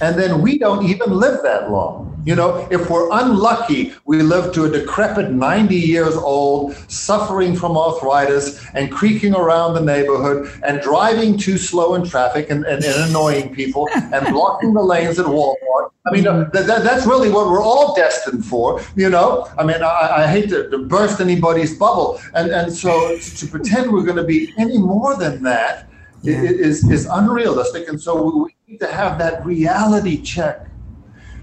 And 0.00 0.18
then 0.18 0.40
we 0.40 0.58
don't 0.58 0.84
even 0.86 1.10
live 1.10 1.42
that 1.42 1.70
long. 1.70 2.10
You 2.24 2.34
know, 2.34 2.68
if 2.70 2.90
we're 2.90 3.10
unlucky, 3.12 3.94
we 4.04 4.22
live 4.22 4.52
to 4.54 4.64
a 4.64 4.70
decrepit 4.70 5.30
90 5.30 5.74
years 5.74 6.14
old, 6.14 6.74
suffering 6.90 7.56
from 7.56 7.76
arthritis 7.76 8.64
and 8.74 8.92
creaking 8.92 9.34
around 9.34 9.74
the 9.74 9.80
neighborhood 9.80 10.50
and 10.62 10.80
driving 10.82 11.38
too 11.38 11.56
slow 11.56 11.94
in 11.94 12.04
traffic 12.04 12.50
and, 12.50 12.64
and, 12.64 12.84
and 12.84 13.10
annoying 13.10 13.54
people 13.54 13.88
and 13.94 14.26
blocking 14.32 14.74
the 14.74 14.82
lanes 14.82 15.18
at 15.18 15.26
Walmart. 15.26 15.90
I 16.06 16.12
mean, 16.12 16.24
mm-hmm. 16.24 16.50
that, 16.52 16.82
that's 16.82 17.06
really 17.06 17.30
what 17.30 17.46
we're 17.46 17.62
all 17.62 17.94
destined 17.94 18.44
for, 18.44 18.82
you 18.96 19.10
know? 19.10 19.48
I 19.58 19.64
mean, 19.64 19.82
I, 19.82 20.22
I 20.22 20.26
hate 20.26 20.48
to, 20.50 20.68
to 20.70 20.78
burst 20.78 21.20
anybody's 21.20 21.78
bubble. 21.78 22.20
And, 22.34 22.50
and 22.50 22.72
so 22.72 23.18
to 23.18 23.46
pretend 23.46 23.92
we're 23.92 24.04
going 24.04 24.16
to 24.16 24.24
be 24.24 24.52
any 24.58 24.78
more 24.78 25.16
than 25.16 25.42
that 25.44 25.88
yeah. 26.22 26.40
is, 26.40 26.88
is 26.90 27.06
unrealistic. 27.06 27.88
And 27.88 28.00
so 28.00 28.44
we 28.44 28.54
need 28.70 28.78
to 28.78 28.86
have 28.86 29.18
that 29.18 29.44
reality 29.44 30.22
check 30.22 30.66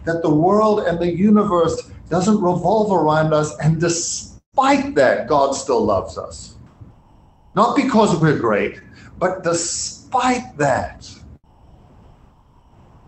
that 0.06 0.22
the 0.22 0.34
world 0.34 0.80
and 0.88 0.98
the 0.98 1.12
universe 1.12 1.92
doesn't 2.10 2.42
revolve 2.42 2.92
around 2.94 3.34
us. 3.34 3.54
And 3.58 3.82
despite 3.82 4.96
that, 4.96 5.28
God 5.28 5.52
still 5.54 5.84
loves 5.84 6.18
us. 6.18 6.56
not 7.56 7.76
because 7.76 8.16
we're 8.22 8.38
great, 8.38 8.80
but 9.18 9.44
despite 9.44 10.56
that, 10.58 11.10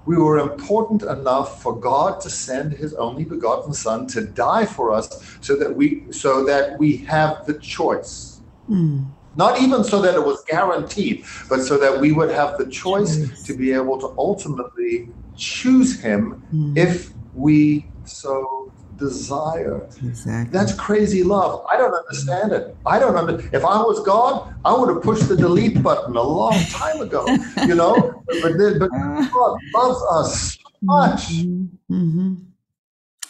we 0.08 0.18
were 0.18 0.40
important 0.40 1.04
enough 1.04 1.62
for 1.62 1.80
God 1.80 2.20
to 2.22 2.30
send 2.32 2.74
his 2.74 2.96
only 2.96 3.24
begotten 3.24 3.74
son 3.74 4.08
to 4.08 4.22
die 4.22 4.66
for 4.66 4.92
us 4.92 5.38
so 5.40 5.56
that 5.56 5.72
we 5.76 6.12
so 6.12 6.44
that 6.46 6.80
we 6.80 6.98
have 6.98 7.46
the 7.46 7.54
choice. 7.60 8.42
Mm. 8.68 9.06
Not 9.40 9.62
even 9.62 9.86
so 9.86 10.02
that 10.02 10.16
it 10.16 10.26
was 10.26 10.44
guaranteed, 10.44 11.24
but 11.48 11.62
so 11.62 11.78
that 11.78 11.98
we 11.98 12.12
would 12.12 12.30
have 12.30 12.58
the 12.58 12.66
choice 12.66 13.42
to 13.46 13.56
be 13.56 13.72
able 13.72 13.98
to 14.02 14.14
ultimately 14.18 15.08
choose 15.38 15.98
him 15.98 16.44
mm. 16.54 16.78
if 16.78 17.14
we 17.34 17.86
so 18.04 18.70
desire. 18.98 19.88
Exactly. 20.04 20.52
That's 20.52 20.74
crazy 20.74 21.24
love. 21.24 21.66
I 21.72 21.78
don't 21.78 21.94
understand 21.94 22.52
it. 22.52 22.76
I 22.86 23.00
don't 23.00 23.16
understand. 23.16 23.54
If 23.54 23.64
I 23.64 23.78
was 23.78 24.06
God, 24.06 24.54
I 24.66 24.74
would 24.74 24.90
have 24.94 25.02
pushed 25.02 25.30
the 25.30 25.38
delete 25.38 25.82
button 25.82 26.18
a 26.18 26.22
long 26.22 26.60
time 26.66 27.00
ago. 27.00 27.26
You 27.66 27.76
know, 27.76 28.22
but, 28.42 28.52
but 28.78 28.90
God 28.90 29.58
loves 29.74 30.02
us 30.12 30.56
so 30.56 30.70
much. 30.82 31.22
Mm-hmm. 31.30 31.96
Mm-hmm. 31.96 32.34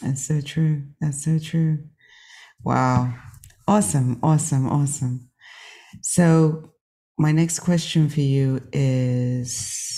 That's 0.02 0.26
so 0.26 0.40
true. 0.40 0.82
That's 1.00 1.24
so 1.24 1.38
true. 1.38 1.84
Wow. 2.64 3.14
Awesome. 3.68 4.18
Awesome. 4.24 4.68
Awesome. 4.68 5.29
So, 6.02 6.72
my 7.18 7.32
next 7.32 7.60
question 7.60 8.08
for 8.08 8.20
you 8.20 8.62
is 8.72 9.90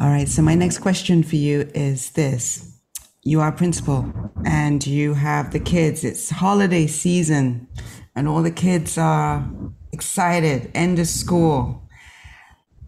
All 0.00 0.08
right. 0.08 0.28
So 0.28 0.40
my 0.40 0.54
next 0.54 0.78
question 0.78 1.22
for 1.22 1.36
you 1.36 1.68
is 1.74 2.12
this. 2.12 2.80
You 3.22 3.42
are 3.42 3.52
principal 3.52 4.10
and 4.46 4.86
you 4.86 5.12
have 5.12 5.52
the 5.52 5.60
kids. 5.60 6.04
It's 6.04 6.30
holiday 6.30 6.86
season 6.86 7.68
and 8.16 8.26
all 8.26 8.42
the 8.42 8.50
kids 8.50 8.96
are 8.96 9.46
excited, 9.92 10.70
end 10.74 10.98
of 10.98 11.06
school. 11.06 11.86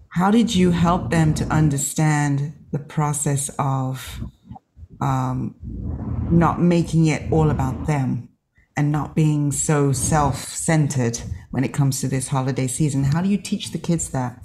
How 0.08 0.30
did 0.30 0.54
you 0.54 0.70
help 0.70 1.10
them 1.10 1.34
to 1.34 1.44
understand 1.46 2.54
the 2.72 2.78
process 2.78 3.50
of 3.58 4.22
um, 5.02 5.56
not 6.30 6.60
making 6.60 7.06
it 7.06 7.30
all 7.32 7.50
about 7.50 7.86
them 7.86 8.28
and 8.76 8.92
not 8.92 9.14
being 9.14 9.52
so 9.52 9.92
self 9.92 10.36
centered 10.36 11.20
when 11.50 11.64
it 11.64 11.72
comes 11.74 12.00
to 12.00 12.08
this 12.08 12.28
holiday 12.28 12.66
season? 12.66 13.04
How 13.04 13.20
do 13.20 13.28
you 13.28 13.36
teach 13.36 13.72
the 13.72 13.78
kids 13.78 14.10
that? 14.10 14.40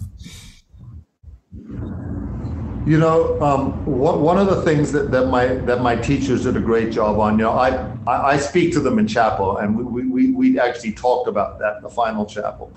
You 2.86 2.98
know, 2.98 3.40
um, 3.42 3.86
one 3.86 4.38
of 4.38 4.48
the 4.48 4.62
things 4.62 4.94
that, 4.94 5.12
that 5.12 5.28
my 5.28 5.48
that 5.70 5.82
my 5.82 5.96
teachers 5.96 6.44
did 6.44 6.56
a 6.56 6.62
great 6.62 6.92
job 6.92 7.20
on. 7.20 7.38
You 7.38 7.46
know, 7.46 7.52
I 7.52 7.98
I 8.08 8.38
speak 8.38 8.74
to 8.74 8.80
them 8.80 8.98
in 8.98 9.08
chapel, 9.08 9.58
and 9.58 9.78
we 9.78 10.06
we, 10.08 10.32
we 10.32 10.60
actually 10.60 10.94
talked 10.94 11.28
about 11.28 11.60
that 11.60 11.78
in 11.78 11.84
the 11.84 11.90
final 11.90 12.26
chapel. 12.26 12.72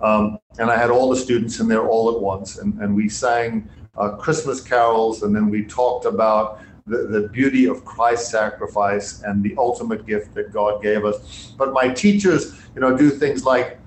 Um, 0.00 0.38
and 0.58 0.70
I 0.70 0.76
had 0.76 0.90
all 0.90 1.10
the 1.10 1.16
students 1.16 1.58
in 1.58 1.68
there 1.68 1.86
all 1.88 2.14
at 2.14 2.20
once, 2.20 2.58
and, 2.58 2.78
and 2.80 2.94
we 2.94 3.08
sang 3.08 3.68
uh, 3.96 4.10
Christmas 4.10 4.60
carols, 4.60 5.22
and 5.22 5.34
then 5.34 5.48
we 5.50 5.64
talked 5.64 6.04
about 6.04 6.60
the, 6.86 6.98
the 7.08 7.28
beauty 7.28 7.66
of 7.66 7.84
Christ's 7.84 8.30
sacrifice 8.30 9.22
and 9.22 9.42
the 9.42 9.54
ultimate 9.58 10.06
gift 10.06 10.34
that 10.34 10.52
God 10.52 10.82
gave 10.82 11.04
us. 11.04 11.52
But 11.58 11.72
my 11.72 11.88
teachers, 11.88 12.60
you 12.74 12.80
know, 12.80 12.96
do 12.96 13.10
things 13.10 13.44
like 13.44 13.80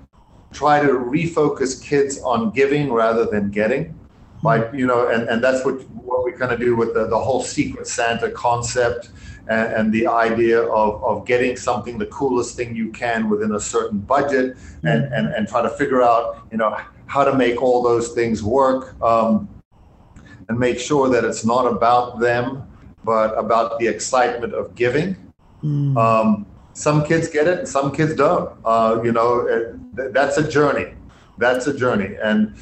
try 0.52 0.80
to 0.80 0.88
refocus 0.88 1.82
kids 1.82 2.20
on 2.22 2.50
giving 2.50 2.92
rather 2.92 3.24
than 3.24 3.50
getting. 3.50 3.96
By 4.42 4.72
you 4.72 4.86
know 4.86 5.08
and, 5.08 5.28
and 5.28 5.44
that's 5.44 5.66
what 5.66 5.82
what 5.90 6.24
we 6.24 6.32
kind 6.32 6.50
of 6.50 6.58
do 6.58 6.74
with 6.74 6.94
the, 6.94 7.06
the 7.06 7.18
whole 7.18 7.42
secret 7.42 7.86
santa 7.86 8.30
concept 8.30 9.10
and, 9.48 9.72
and, 9.74 9.92
the 9.92 10.06
idea 10.06 10.62
of, 10.62 11.04
of 11.04 11.26
getting 11.26 11.58
something 11.58 11.98
the 11.98 12.06
coolest 12.06 12.56
thing 12.56 12.74
you 12.74 12.90
can 12.90 13.28
within 13.28 13.52
a 13.52 13.60
certain 13.60 13.98
budget 13.98 14.56
and, 14.82 15.12
and 15.12 15.28
and 15.34 15.46
try 15.46 15.60
to 15.60 15.68
figure 15.68 16.02
out 16.02 16.46
you 16.50 16.56
know 16.56 16.74
how 17.04 17.22
to 17.22 17.34
make 17.34 17.60
all 17.60 17.82
those 17.82 18.12
things 18.12 18.42
work 18.42 18.98
um, 19.02 19.46
and 20.48 20.58
make 20.58 20.78
sure 20.78 21.10
that 21.10 21.22
it's 21.22 21.44
not 21.44 21.66
about 21.66 22.18
them 22.18 22.66
but 23.10 23.36
about 23.44 23.78
the 23.80 23.88
excitement 23.94 24.52
of 24.54 24.74
giving. 24.82 25.08
Mm. 25.64 25.96
um, 26.04 26.46
some 26.72 27.04
kids 27.04 27.28
get 27.28 27.46
it 27.52 27.58
and 27.60 27.68
some 27.68 27.88
kids 27.92 28.14
don't. 28.14 28.48
Uh, 28.64 29.00
you 29.04 29.12
know 29.12 29.30
it, 29.54 30.14
that's 30.16 30.36
a 30.38 30.46
journey. 30.56 30.88
That's 31.44 31.66
a 31.66 31.74
journey. 31.82 32.10
And 32.28 32.54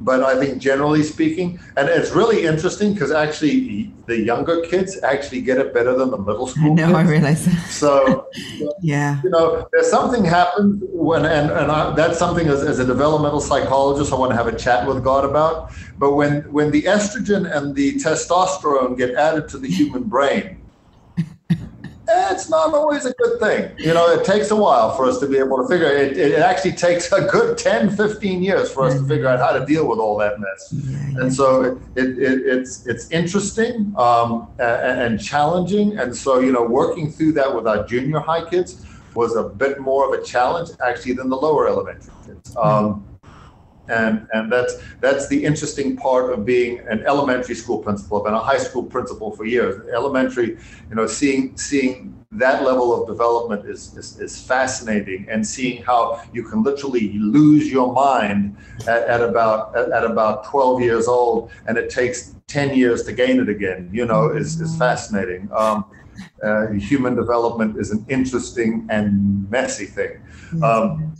but 0.00 0.22
I 0.22 0.38
think 0.38 0.60
generally 0.60 1.02
speaking, 1.02 1.60
and 1.76 1.88
it's 1.88 2.10
really 2.10 2.46
interesting 2.46 2.94
because 2.94 3.12
actually 3.12 3.92
the 4.06 4.18
younger 4.18 4.62
kids 4.62 5.00
actually 5.02 5.42
get 5.42 5.58
it 5.58 5.74
better 5.74 5.96
than 5.96 6.10
the 6.10 6.18
middle 6.18 6.46
school. 6.46 6.74
No, 6.74 6.94
I 6.94 7.02
realize 7.02 7.44
that. 7.44 7.66
So, 7.68 8.28
yeah, 8.80 9.20
you 9.22 9.30
know, 9.30 9.68
there's 9.72 9.90
something 9.90 10.24
happens 10.24 10.82
when, 10.88 11.26
and 11.26 11.50
and 11.50 11.70
I, 11.70 11.94
that's 11.94 12.18
something 12.18 12.48
as, 12.48 12.62
as 12.62 12.78
a 12.78 12.84
developmental 12.84 13.40
psychologist 13.40 14.12
I 14.12 14.16
want 14.16 14.32
to 14.32 14.36
have 14.36 14.46
a 14.46 14.56
chat 14.56 14.86
with 14.86 15.04
God 15.04 15.24
about. 15.24 15.72
But 15.98 16.14
when 16.14 16.50
when 16.50 16.70
the 16.70 16.82
estrogen 16.82 17.54
and 17.54 17.74
the 17.74 17.94
testosterone 17.96 18.96
get 18.96 19.14
added 19.14 19.48
to 19.50 19.58
the 19.58 19.68
human 19.68 20.04
brain, 20.04 20.59
it's 22.12 22.48
not 22.48 22.74
always 22.74 23.04
a 23.06 23.12
good 23.12 23.38
thing. 23.40 23.72
You 23.78 23.94
know, 23.94 24.08
it 24.10 24.24
takes 24.24 24.50
a 24.50 24.56
while 24.56 24.96
for 24.96 25.04
us 25.06 25.18
to 25.20 25.26
be 25.26 25.38
able 25.38 25.58
to 25.58 25.68
figure 25.68 25.86
it. 25.86 26.16
It 26.16 26.38
actually 26.38 26.72
takes 26.72 27.10
a 27.12 27.22
good 27.22 27.58
10, 27.58 27.96
15 27.96 28.42
years 28.42 28.70
for 28.70 28.84
us 28.84 28.94
to 28.94 29.06
figure 29.06 29.28
out 29.28 29.38
how 29.38 29.58
to 29.58 29.64
deal 29.64 29.86
with 29.88 29.98
all 29.98 30.16
that 30.18 30.40
mess. 30.40 30.72
And 31.20 31.32
so 31.32 31.62
it, 31.62 31.78
it, 31.96 32.18
it 32.18 32.46
it's 32.46 32.86
it's 32.86 33.10
interesting 33.10 33.92
um, 33.96 34.48
and, 34.58 35.00
and, 35.02 35.20
challenging. 35.22 35.98
And 35.98 36.14
so, 36.14 36.40
you 36.40 36.52
know, 36.52 36.64
working 36.64 37.10
through 37.10 37.32
that 37.32 37.54
with 37.54 37.66
our 37.66 37.86
junior 37.86 38.20
high 38.20 38.48
kids 38.48 38.86
was 39.14 39.36
a 39.36 39.42
bit 39.42 39.80
more 39.80 40.06
of 40.06 40.20
a 40.20 40.24
challenge 40.24 40.70
actually 40.84 41.14
than 41.14 41.28
the 41.28 41.36
lower 41.36 41.68
elementary 41.68 42.12
kids. 42.26 42.56
Um, 42.56 43.04
and 43.90 44.26
and 44.32 44.50
that's 44.50 44.74
that's 45.00 45.28
the 45.28 45.44
interesting 45.44 45.96
part 45.96 46.32
of 46.32 46.44
being 46.44 46.80
an 46.88 47.02
elementary 47.06 47.54
school 47.54 47.78
principal. 47.78 48.18
I've 48.18 48.24
been 48.24 48.34
a 48.34 48.38
high 48.38 48.58
school 48.58 48.84
principal 48.84 49.30
for 49.32 49.44
years. 49.44 49.88
Elementary, 49.92 50.58
you 50.88 50.94
know, 50.94 51.06
seeing 51.06 51.56
seeing 51.56 52.16
that 52.32 52.62
level 52.62 52.94
of 52.94 53.08
development 53.08 53.66
is, 53.66 53.96
is, 53.96 54.20
is 54.20 54.40
fascinating, 54.40 55.26
and 55.28 55.44
seeing 55.44 55.82
how 55.82 56.22
you 56.32 56.44
can 56.44 56.62
literally 56.62 57.12
lose 57.18 57.70
your 57.70 57.92
mind 57.92 58.56
at, 58.86 59.02
at 59.02 59.20
about 59.20 59.76
at, 59.76 59.90
at, 59.90 60.04
about 60.04 60.44
12 60.44 60.80
years 60.80 61.08
old, 61.08 61.50
and 61.66 61.76
it 61.76 61.90
takes 61.90 62.36
10 62.46 62.76
years 62.76 63.02
to 63.02 63.12
gain 63.12 63.40
it 63.40 63.48
again. 63.48 63.90
You 63.92 64.06
know, 64.06 64.30
is 64.30 64.60
is 64.60 64.76
fascinating. 64.76 65.48
Um, 65.52 65.84
uh, 66.42 66.68
human 66.72 67.16
development 67.16 67.78
is 67.78 67.90
an 67.90 68.04
interesting 68.08 68.86
and 68.90 69.50
messy 69.50 69.86
thing. 69.86 70.20
Um, 70.62 71.14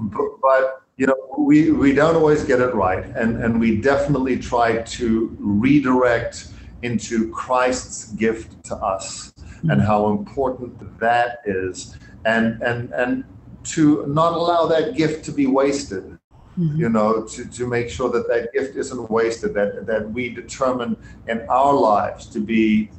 but, 0.00 0.28
but 0.42 0.83
you 0.96 1.06
know, 1.06 1.16
we, 1.38 1.72
we 1.72 1.92
don't 1.92 2.14
always 2.14 2.44
get 2.44 2.60
it 2.60 2.74
right. 2.74 3.04
And, 3.16 3.42
and 3.42 3.58
we 3.58 3.80
definitely 3.80 4.38
try 4.38 4.82
to 4.82 5.36
redirect 5.38 6.48
into 6.82 7.30
Christ's 7.32 8.12
gift 8.12 8.62
to 8.64 8.76
us 8.76 9.32
mm-hmm. 9.32 9.70
and 9.70 9.82
how 9.82 10.10
important 10.10 10.98
that 11.00 11.40
is. 11.44 11.96
And, 12.24 12.62
and, 12.62 12.92
and 12.92 13.24
to 13.64 14.06
not 14.06 14.34
allow 14.34 14.66
that 14.66 14.94
gift 14.94 15.24
to 15.26 15.32
be 15.32 15.46
wasted. 15.46 16.18
Mm-hmm. 16.58 16.76
You 16.76 16.88
know, 16.88 17.24
to, 17.24 17.44
to 17.50 17.66
make 17.66 17.90
sure 17.90 18.08
that 18.10 18.28
that 18.28 18.52
gift 18.52 18.76
isn't 18.76 19.10
wasted, 19.10 19.54
that, 19.54 19.86
that 19.86 20.08
we 20.12 20.28
determine 20.28 20.96
in 21.26 21.44
our 21.48 21.74
lives 21.74 22.26
to 22.26 22.38
be 22.38 22.92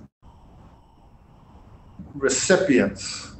recipients 2.14 3.36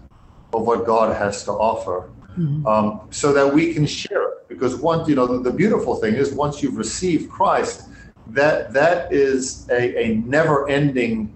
of 0.54 0.66
what 0.66 0.86
God 0.86 1.14
has 1.18 1.44
to 1.44 1.52
offer 1.52 2.10
mm-hmm. 2.38 2.66
um, 2.66 3.02
so 3.12 3.34
that 3.34 3.54
we 3.54 3.74
can 3.74 3.86
share 3.86 4.30
it. 4.30 4.48
Because 4.48 4.76
once, 4.76 5.08
you 5.08 5.16
know, 5.16 5.26
the, 5.26 5.50
the, 5.50 5.56
beautiful 5.56 5.96
thing 5.96 6.16
is 6.16 6.34
once 6.34 6.62
you've 6.62 6.78
received 6.78 7.30
Christ, 7.30 7.90
that 8.28 8.74
that 8.74 9.12
is 9.12 9.68
a, 9.70 10.06
a 10.06 10.16
never 10.18 10.70
ending 10.70 11.34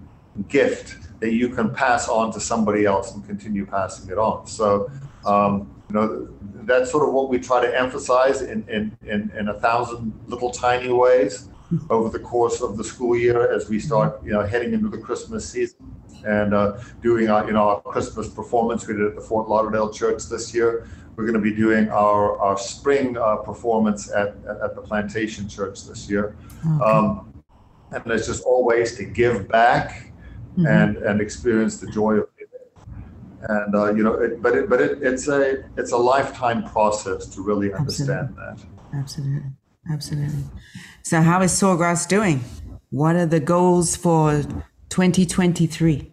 gift 0.48 0.96
that 1.20 1.32
you 1.32 1.48
can 1.50 1.74
pass 1.74 2.08
on 2.08 2.32
to 2.32 2.40
somebody 2.40 2.86
else 2.86 3.14
and 3.14 3.26
continue 3.26 3.66
passing 3.66 4.10
it 4.10 4.18
on. 4.18 4.46
So, 4.46 4.90
um, 5.26 5.70
you 5.88 5.94
know, 5.94 6.28
that's 6.62 6.90
sort 6.90 7.06
of 7.06 7.12
what 7.12 7.28
we 7.28 7.38
try 7.38 7.60
to 7.60 7.78
emphasize 7.78 8.42
in, 8.42 8.66
in, 8.68 8.96
in, 9.02 9.30
in, 9.36 9.48
a 9.48 9.58
thousand 9.60 10.18
little 10.28 10.50
tiny 10.50 10.92
ways 10.92 11.48
over 11.90 12.08
the 12.08 12.18
course 12.18 12.62
of 12.62 12.76
the 12.76 12.84
school 12.84 13.16
year 13.16 13.52
as 13.52 13.68
we 13.68 13.78
start, 13.78 14.22
you 14.24 14.32
know, 14.32 14.42
heading 14.42 14.72
into 14.72 14.88
the 14.88 14.98
Christmas 14.98 15.48
season 15.48 15.89
and 16.24 16.54
uh, 16.54 16.78
doing 17.02 17.28
our, 17.28 17.46
you 17.46 17.52
know, 17.52 17.68
our 17.68 17.80
Christmas 17.80 18.28
performance 18.28 18.86
we 18.86 18.94
did 18.94 19.06
at 19.06 19.14
the 19.14 19.20
Fort 19.20 19.48
Lauderdale 19.48 19.92
Church 19.92 20.26
this 20.26 20.54
year. 20.54 20.88
We're 21.16 21.24
going 21.24 21.34
to 21.34 21.40
be 21.40 21.54
doing 21.54 21.88
our, 21.90 22.38
our 22.38 22.56
spring 22.56 23.16
uh, 23.16 23.36
performance 23.36 24.10
at, 24.10 24.28
at 24.62 24.74
the 24.74 24.82
Plantation 24.82 25.48
Church 25.48 25.84
this 25.84 26.08
year. 26.08 26.36
Okay. 26.60 26.84
Um, 26.84 27.42
and 27.92 28.02
there's 28.06 28.26
just 28.26 28.44
all 28.44 28.64
ways 28.64 28.96
to 28.96 29.04
give 29.04 29.48
back 29.48 30.12
mm-hmm. 30.52 30.66
and, 30.66 30.96
and 30.98 31.20
experience 31.20 31.78
the 31.78 31.90
joy 31.90 32.14
of. 32.14 32.28
And 33.42 33.74
uh, 33.74 33.94
you 33.94 34.02
know, 34.02 34.14
it, 34.14 34.42
but 34.42 34.54
it, 34.54 34.68
but 34.68 34.82
it, 34.82 35.02
it's 35.02 35.26
a 35.26 35.64
it's 35.78 35.92
a 35.92 35.96
lifetime 35.96 36.62
process 36.62 37.26
to 37.28 37.42
really 37.42 37.72
understand 37.72 38.36
Absolutely. 38.36 38.66
that. 38.92 38.98
Absolutely, 38.98 39.50
absolutely. 39.90 40.44
So, 41.02 41.22
how 41.22 41.40
is 41.40 41.52
Sawgrass 41.52 42.06
doing? 42.06 42.44
What 42.90 43.16
are 43.16 43.24
the 43.24 43.40
goals 43.40 43.96
for 43.96 44.42
2023? 44.90 46.09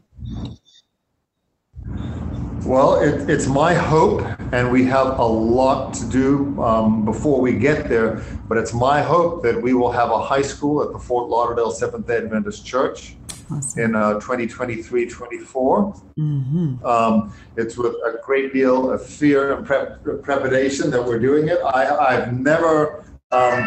Well, 2.68 2.96
it, 2.96 3.30
it's 3.30 3.48
my 3.48 3.74
hope, 3.74 4.24
and 4.52 4.70
we 4.70 4.84
have 4.88 5.20
a 5.20 5.26
lot 5.26 5.94
to 5.94 6.06
do 6.10 6.62
um, 6.62 7.06
before 7.06 7.40
we 7.40 7.54
get 7.54 7.88
there, 7.88 8.22
but 8.50 8.58
it's 8.58 8.74
my 8.74 9.02
hope 9.02 9.42
that 9.44 9.62
we 9.62 9.74
will 9.74 9.92
have 9.92 10.12
a 10.12 10.22
high 10.22 10.42
school 10.42 10.84
at 10.84 10.92
the 10.92 11.00
Fort 11.00 11.30
Lauderdale 11.30 11.72
Seventh 11.72 12.08
day 12.08 12.18
Adventist 12.18 12.66
Church 12.66 13.16
awesome. 13.50 13.84
in 13.84 13.96
uh, 13.96 14.16
2023 14.16 15.10
24. 15.10 15.94
Mm-hmm. 16.18 16.86
Um, 16.86 17.34
it's 17.56 17.78
with 17.78 17.94
a 17.94 18.20
great 18.22 18.54
deal 18.54 18.92
of 18.92 19.06
fear 19.06 19.56
and 19.56 19.66
prep, 19.66 20.04
trepidation 20.24 20.92
that 20.92 21.02
we're 21.04 21.20
doing 21.20 21.48
it. 21.48 21.60
I, 21.64 22.16
have 22.16 22.34
never 22.34 23.06
um, 23.32 23.66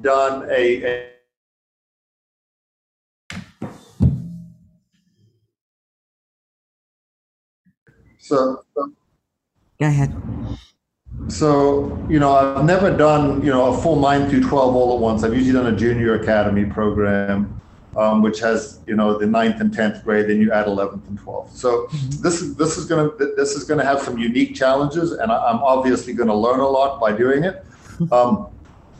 done 0.00 0.48
a, 0.48 0.84
a 0.84 1.13
So, 8.24 8.64
so, 8.74 8.90
go 9.78 9.86
ahead. 9.86 10.16
So, 11.28 12.02
you 12.08 12.18
know, 12.18 12.32
I've 12.32 12.64
never 12.64 12.90
done, 12.90 13.44
you 13.44 13.50
know, 13.50 13.66
a 13.66 13.78
full 13.78 14.00
9 14.00 14.30
through 14.30 14.48
12 14.48 14.74
all 14.74 14.94
at 14.94 14.98
once. 14.98 15.22
I've 15.22 15.34
usually 15.34 15.52
done 15.52 15.66
a 15.66 15.76
junior 15.76 16.14
academy 16.14 16.64
program, 16.64 17.60
um, 17.98 18.22
which 18.22 18.40
has, 18.40 18.80
you 18.86 18.96
know, 18.96 19.18
the 19.18 19.26
ninth 19.26 19.60
and 19.60 19.70
10th 19.70 20.04
grade, 20.04 20.30
then 20.30 20.40
you 20.40 20.52
add 20.52 20.64
11th 20.64 21.06
and 21.06 21.20
12th. 21.20 21.50
So 21.50 21.86
mm-hmm. 21.86 22.22
this 22.22 22.40
is, 22.40 22.56
this 22.56 22.78
is 22.78 22.86
going 22.86 23.10
to, 23.10 23.34
this 23.36 23.56
is 23.56 23.64
going 23.64 23.78
to 23.78 23.84
have 23.84 24.00
some 24.00 24.16
unique 24.16 24.54
challenges 24.54 25.12
and 25.12 25.30
I'm 25.30 25.58
obviously 25.58 26.14
going 26.14 26.30
to 26.30 26.34
learn 26.34 26.60
a 26.60 26.68
lot 26.68 26.98
by 26.98 27.12
doing 27.12 27.44
it. 27.44 27.62
Mm-hmm. 27.98 28.10
Um, 28.10 28.48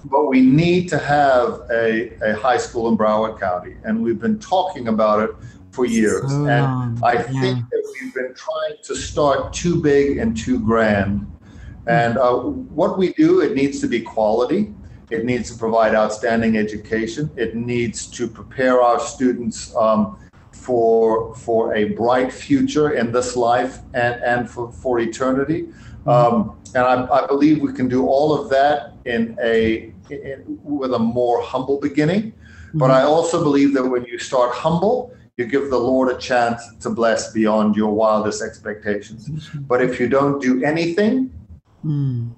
but 0.05 0.27
we 0.27 0.43
need 0.43 0.91
to 0.91 0.99
have 0.99 1.63
a, 1.71 2.13
a 2.21 2.37
high 2.37 2.59
school 2.59 2.89
in 2.91 2.99
Broward 2.99 3.41
County. 3.41 3.77
And 3.85 4.03
we've 4.03 4.21
been 4.21 4.39
talking 4.39 4.89
about 4.89 5.21
it 5.23 5.35
for 5.75 5.85
years. 5.85 6.31
So 6.31 6.47
and 6.47 7.03
I 7.05 7.15
yeah. 7.15 7.41
think 7.41 7.69
that 7.71 7.97
we've 8.01 8.15
been 8.15 8.35
trying 8.35 8.77
to 8.83 8.95
start 8.95 9.53
too 9.53 9.83
big 9.83 10.19
and 10.19 10.37
too 10.37 10.61
grand. 10.61 11.31
And 11.87 12.17
uh, 12.17 12.37
what 12.81 12.97
we 12.97 13.13
do, 13.13 13.41
it 13.41 13.55
needs 13.55 13.81
to 13.81 13.89
be 13.89 14.01
quality. 14.01 14.73
It 15.11 15.25
needs 15.25 15.51
to 15.53 15.59
provide 15.59 15.95
outstanding 15.95 16.57
education. 16.57 17.31
It 17.37 17.55
needs 17.55 18.07
to 18.07 18.27
prepare 18.27 18.81
our 18.81 18.99
students 18.99 19.75
um, 19.77 20.19
for 20.53 21.35
for 21.35 21.75
a 21.75 21.85
bright 21.91 22.33
future 22.33 22.93
in 22.93 23.13
this 23.13 23.37
life 23.37 23.81
and, 23.93 24.23
and 24.23 24.49
for, 24.49 24.73
for 24.73 25.01
eternity. 25.01 25.69
Um, 26.07 26.57
and 26.75 26.85
I, 26.85 27.07
I, 27.07 27.27
believe 27.27 27.61
we 27.61 27.73
can 27.73 27.89
do 27.89 28.07
all 28.07 28.35
of 28.39 28.51
that 28.51 28.95
in 29.05 29.37
a 29.43 29.93
in, 30.11 30.45
with 30.63 30.95
a 30.95 30.99
more 30.99 31.43
humble 31.43 31.81
beginning. 31.81 32.33
But 32.75 32.91
I 32.91 33.03
also 33.03 33.43
believe 33.43 33.73
that 33.75 33.85
when 33.85 34.05
you 34.05 34.19
start 34.19 34.53
humble, 34.53 35.15
you 35.37 35.47
give 35.47 35.71
the 35.71 35.79
Lord 35.79 36.15
a 36.15 36.19
chance 36.19 36.63
to 36.81 36.91
bless 36.91 37.33
beyond 37.33 37.75
your 37.77 37.93
wildest 37.93 38.43
expectations. 38.43 39.29
But 39.55 39.83
if 39.83 39.99
you 39.99 40.09
don't 40.09 40.41
do 40.41 40.63
anything, 40.63 41.33
mm. 41.85 42.31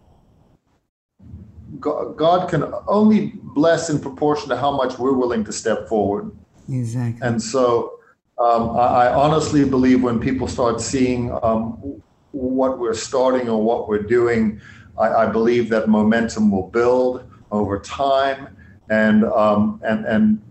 God, 1.78 2.16
God, 2.16 2.48
can 2.48 2.72
only 2.86 3.32
bless 3.42 3.90
in 3.90 3.98
proportion 4.00 4.48
to 4.48 4.56
how 4.56 4.70
much 4.70 4.98
we're 4.98 5.12
willing 5.12 5.44
to 5.44 5.52
step 5.52 5.88
forward. 5.88 6.30
Exactly. 6.70 7.26
And 7.26 7.42
so 7.42 7.98
um, 8.38 8.70
I, 8.76 9.06
I, 9.06 9.14
honestly 9.14 9.64
believe 9.64 10.02
when 10.02 10.18
people 10.18 10.48
start 10.48 10.80
seeing 10.80 11.32
um, 11.42 12.02
what 12.32 12.78
we're 12.78 12.94
starting 12.94 13.48
or 13.48 13.62
what 13.62 13.88
we're 13.88 14.02
doing, 14.02 14.60
I, 14.98 15.08
I, 15.08 15.26
believe 15.26 15.68
that 15.70 15.88
momentum 15.88 16.50
will 16.50 16.68
build 16.68 17.30
over 17.50 17.78
time. 17.78 18.56
And 18.90 19.24
um, 19.24 19.80
and 19.84 20.04
and 20.04 20.42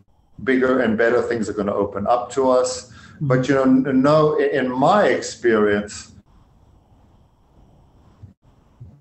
bigger 0.43 0.81
and 0.81 0.97
better 0.97 1.21
things 1.21 1.49
are 1.49 1.53
going 1.53 1.67
to 1.67 1.73
open 1.73 2.05
up 2.07 2.31
to 2.31 2.49
us. 2.49 2.91
But 3.21 3.47
you 3.47 3.55
know, 3.55 3.63
no, 3.63 4.37
in 4.37 4.69
my 4.69 5.07
experience, 5.07 6.13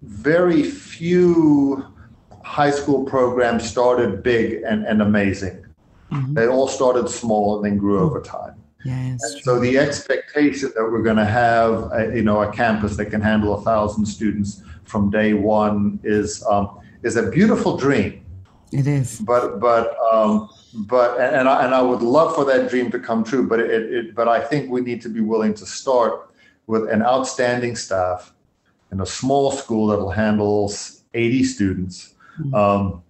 very 0.03 0.63
few 0.63 1.85
high 2.43 2.71
school 2.71 3.05
programs 3.05 3.69
started 3.69 4.23
big 4.23 4.63
and, 4.63 4.85
and 4.87 5.03
amazing. 5.03 5.65
Mm-hmm. 6.13 6.35
They 6.35 6.47
all 6.47 6.69
started 6.69 7.09
small 7.09 7.57
and 7.57 7.65
then 7.65 7.79
grew 7.79 7.99
over 7.99 8.21
time. 8.21 8.55
Yes. 8.85 9.19
so 9.43 9.59
the 9.59 9.79
expectation 9.79 10.71
that 10.77 10.83
we're 10.83 11.03
going 11.03 11.17
to 11.17 11.25
have, 11.25 11.91
a, 11.93 12.13
you 12.15 12.23
know, 12.23 12.43
a 12.43 12.53
campus 12.53 12.97
that 12.99 13.07
can 13.07 13.23
handle 13.23 13.55
a 13.55 13.63
thousand 13.63 14.05
students 14.05 14.63
from 14.85 15.11
day 15.11 15.33
one 15.33 15.99
is 16.05 16.45
um, 16.45 16.79
is 17.03 17.17
a 17.17 17.31
beautiful 17.31 17.79
dream. 17.79 18.25
It 18.73 18.87
is. 18.87 19.21
But 19.21 19.59
but 19.59 19.97
um, 20.13 20.51
but 20.75 21.21
and 21.21 21.49
I, 21.49 21.65
and 21.65 21.75
I 21.75 21.81
would 21.81 22.03
love 22.03 22.35
for 22.35 22.45
that 22.47 22.69
dream 22.69 22.91
to 22.91 22.99
come 22.99 23.25
true 23.25 23.47
but 23.47 23.61
it, 23.61 23.71
it 23.71 24.15
but 24.15 24.29
i 24.29 24.41
think 24.41 24.71
we 24.71 24.81
need 24.81 25.01
to 25.03 25.09
be 25.09 25.21
willing 25.21 25.55
to 25.55 25.67
start 25.67 26.31
with 26.67 26.89
an 26.89 27.03
outstanding 27.03 27.77
staff 27.77 28.33
in 28.93 29.01
a 29.01 29.07
small 29.07 29.51
school 29.53 29.87
that'll 29.89 30.11
handle 30.11 30.73
80 31.15 31.45
students 31.45 32.15
mm-hmm. 32.39 32.55
um, 32.55 33.03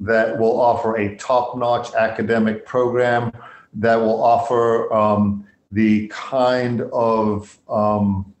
that 0.00 0.38
will 0.38 0.60
offer 0.60 0.96
a 0.96 1.16
top-notch 1.16 1.94
academic 1.94 2.66
program 2.66 3.32
that 3.74 3.96
will 3.96 4.22
offer 4.22 4.92
um, 4.92 5.46
the 5.72 6.08
kind 6.08 6.82
of 6.92 7.58
um, 7.68 8.32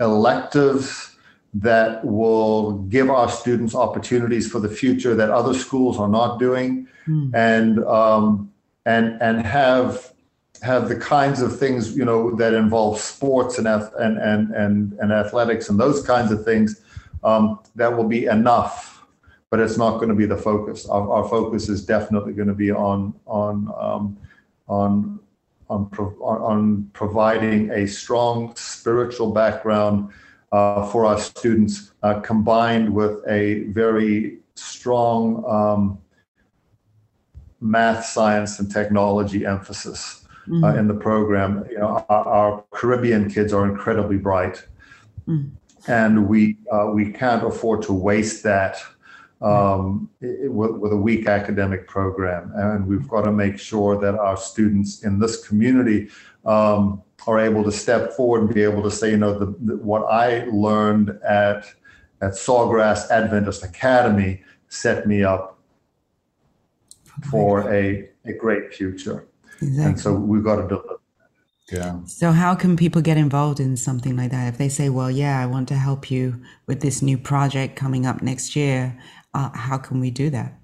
electives 0.00 1.11
that 1.54 2.04
will 2.04 2.78
give 2.84 3.10
our 3.10 3.28
students 3.28 3.74
opportunities 3.74 4.50
for 4.50 4.58
the 4.58 4.68
future 4.68 5.14
that 5.14 5.30
other 5.30 5.52
schools 5.52 5.98
are 5.98 6.08
not 6.08 6.38
doing 6.38 6.88
mm. 7.06 7.30
and 7.34 7.84
um, 7.84 8.50
and 8.86 9.20
and 9.20 9.44
have 9.44 10.12
have 10.62 10.88
the 10.88 10.96
kinds 10.96 11.42
of 11.42 11.58
things 11.58 11.96
you 11.96 12.04
know 12.04 12.34
that 12.36 12.54
involve 12.54 12.98
sports 12.98 13.58
and 13.58 13.66
and 13.66 14.18
and 14.18 14.50
and, 14.54 14.92
and 14.94 15.12
athletics 15.12 15.68
and 15.68 15.78
those 15.78 16.02
kinds 16.02 16.32
of 16.32 16.44
things 16.44 16.80
um, 17.22 17.58
that 17.74 17.94
will 17.94 18.08
be 18.08 18.26
enough 18.26 19.04
but 19.50 19.60
it's 19.60 19.76
not 19.76 19.98
going 19.98 20.08
to 20.08 20.14
be 20.14 20.24
the 20.24 20.36
focus 20.36 20.88
our, 20.88 21.10
our 21.10 21.28
focus 21.28 21.68
is 21.68 21.84
definitely 21.84 22.32
going 22.32 22.48
to 22.48 22.54
be 22.54 22.70
on 22.70 23.12
on 23.26 23.70
um, 23.78 24.16
on 24.68 25.18
on, 25.68 25.88
on 26.20 26.90
providing 26.92 27.70
a 27.70 27.86
strong 27.86 28.54
spiritual 28.56 29.32
background 29.32 30.10
uh, 30.52 30.86
for 30.86 31.06
our 31.06 31.18
students, 31.18 31.92
uh, 32.02 32.20
combined 32.20 32.92
with 32.92 33.20
a 33.28 33.64
very 33.64 34.38
strong 34.54 35.44
um, 35.48 35.98
math, 37.60 38.04
science, 38.04 38.58
and 38.58 38.70
technology 38.70 39.46
emphasis 39.46 40.26
uh, 40.46 40.50
mm-hmm. 40.50 40.64
uh, 40.64 40.74
in 40.74 40.88
the 40.88 40.94
program. 40.94 41.64
You 41.70 41.78
know, 41.78 42.04
our, 42.08 42.28
our, 42.28 42.64
Caribbean 42.70 43.30
kids 43.30 43.52
are 43.52 43.66
incredibly 43.66 44.18
bright, 44.18 44.62
mm. 45.26 45.50
and 45.88 46.28
we 46.28 46.58
uh, 46.70 46.90
we 46.92 47.10
can't 47.10 47.44
afford 47.44 47.82
to 47.82 47.92
waste 47.94 48.42
that 48.42 48.76
um, 49.40 50.10
it, 50.20 50.52
with, 50.52 50.72
with, 50.72 50.92
a 50.92 50.96
weak 50.96 51.26
academic 51.26 51.88
program. 51.88 52.52
And 52.54 52.86
we've 52.86 53.08
got 53.08 53.22
to 53.22 53.32
make 53.32 53.58
sure 53.58 53.98
that 54.00 54.16
our 54.16 54.36
students 54.36 55.02
in 55.02 55.18
this 55.18 55.46
community 55.46 56.10
um, 56.44 57.02
are 57.26 57.38
able 57.38 57.64
to 57.64 57.72
step 57.72 58.12
forward 58.12 58.42
and 58.42 58.54
be 58.54 58.62
able 58.62 58.82
to 58.82 58.90
say, 58.90 59.10
you 59.10 59.16
know, 59.16 59.38
the, 59.38 59.54
the, 59.60 59.76
what 59.76 60.04
I 60.10 60.44
learned 60.50 61.10
at 61.26 61.66
at 62.20 62.32
Sawgrass 62.32 63.10
Adventist 63.10 63.64
Academy 63.64 64.42
set 64.68 65.06
me 65.06 65.24
up 65.24 65.58
for 67.30 67.70
a, 67.72 68.08
a 68.24 68.32
great 68.32 68.72
future. 68.72 69.26
Exactly. 69.60 69.84
And 69.84 70.00
so 70.00 70.14
we've 70.14 70.44
got 70.44 70.56
to 70.56 70.68
deliver. 70.68 71.00
Yeah. 71.70 72.04
So 72.06 72.32
how 72.32 72.54
can 72.54 72.76
people 72.76 73.02
get 73.02 73.16
involved 73.16 73.58
in 73.58 73.76
something 73.76 74.16
like 74.16 74.30
that? 74.30 74.48
If 74.48 74.58
they 74.58 74.68
say, 74.68 74.88
well, 74.88 75.10
yeah, 75.10 75.40
I 75.40 75.46
want 75.46 75.68
to 75.68 75.74
help 75.74 76.10
you 76.10 76.42
with 76.66 76.80
this 76.80 77.02
new 77.02 77.16
project 77.16 77.76
coming 77.76 78.06
up 78.06 78.22
next 78.22 78.54
year, 78.54 78.98
uh, 79.34 79.50
how 79.54 79.78
can 79.78 79.98
we 79.98 80.10
do 80.10 80.30
that? 80.30 80.58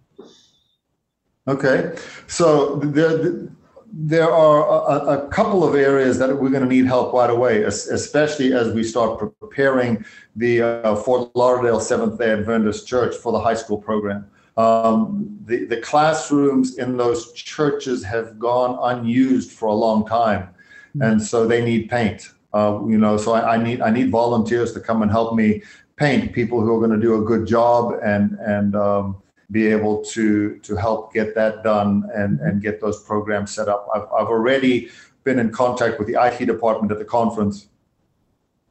Okay. 1.47 1.97
So 2.27 2.77
there, 2.77 3.49
there 3.93 4.31
are 4.31 4.91
a, 4.91 5.19
a, 5.19 5.29
couple 5.29 5.65
of 5.65 5.75
areas 5.75 6.19
that 6.19 6.29
we're 6.29 6.51
going 6.51 6.63
to 6.63 6.69
need 6.69 6.87
help 6.87 7.13
right 7.13 7.31
away, 7.31 7.63
especially 7.63 8.53
as 8.53 8.73
we 8.73 8.83
start 8.83 9.19
preparing 9.41 10.05
the 10.37 10.63
uh, 10.63 10.97
Fort 10.97 11.35
Lauderdale 11.35 11.81
Seventh 11.81 12.19
day 12.19 12.31
Adventist 12.33 12.87
Church 12.87 13.17
for 13.17 13.33
the 13.33 13.41
high 13.41 13.55
school 13.55 13.79
program. 13.79 14.27
Um, 14.57 15.39
the, 15.45 15.65
the 15.65 15.81
classrooms 15.81 16.79
in 16.79 16.97
those 16.97 17.33
churches 17.33 18.05
have 18.05 18.39
gone 18.39 18.79
unused 18.97 19.53
for 19.53 19.67
a 19.67 19.75
long 19.75 20.07
time, 20.07 20.43
mm-hmm. 20.43 21.03
and 21.03 21.23
so 21.23 21.47
they 21.47 21.65
need 21.65 21.89
paint. 21.89 22.31
Uh, 22.53 22.81
you 22.87 22.99
know, 22.99 23.17
so 23.17 23.33
I, 23.33 23.55
I, 23.55 23.63
need 23.63 23.81
I 23.81 23.91
need 23.91 24.11
volunteers 24.11 24.73
to 24.73 24.81
come 24.81 25.03
and 25.03 25.11
help 25.11 25.35
me 25.35 25.63
paint. 25.97 26.33
People 26.33 26.61
who 26.61 26.75
are 26.75 26.79
going 26.79 26.99
to 26.99 27.05
do 27.05 27.23
a 27.23 27.25
good 27.25 27.47
job 27.47 27.95
and 28.03 28.37
and 28.41 28.75
um, 28.75 29.23
be 29.51 29.67
able 29.67 30.05
to 30.05 30.59
to 30.59 30.77
help 30.77 31.13
get 31.13 31.35
that 31.35 31.63
done 31.63 32.09
and 32.15 32.41
and 32.41 32.63
get 32.63 32.81
those 32.81 33.03
programs 33.05 33.55
set 33.55 33.69
up. 33.69 33.89
I've 33.95 34.03
I've 34.03 34.29
already 34.29 34.91
been 35.25 35.39
in 35.39 35.51
contact 35.51 35.99
with 35.99 36.09
the 36.09 36.17
IT 36.21 36.45
department 36.47 36.93
at 36.93 36.99
the 36.99 37.05
conference, 37.05 37.69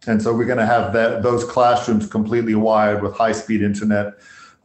and 0.08 0.22
so 0.22 0.34
we're 0.34 0.46
going 0.46 0.60
to 0.60 0.66
have 0.66 0.94
that 0.94 1.24
those 1.24 1.44
classrooms 1.44 2.08
completely 2.08 2.56
wired 2.56 3.02
with 3.02 3.14
high 3.14 3.32
speed 3.32 3.62
internet 3.62 4.16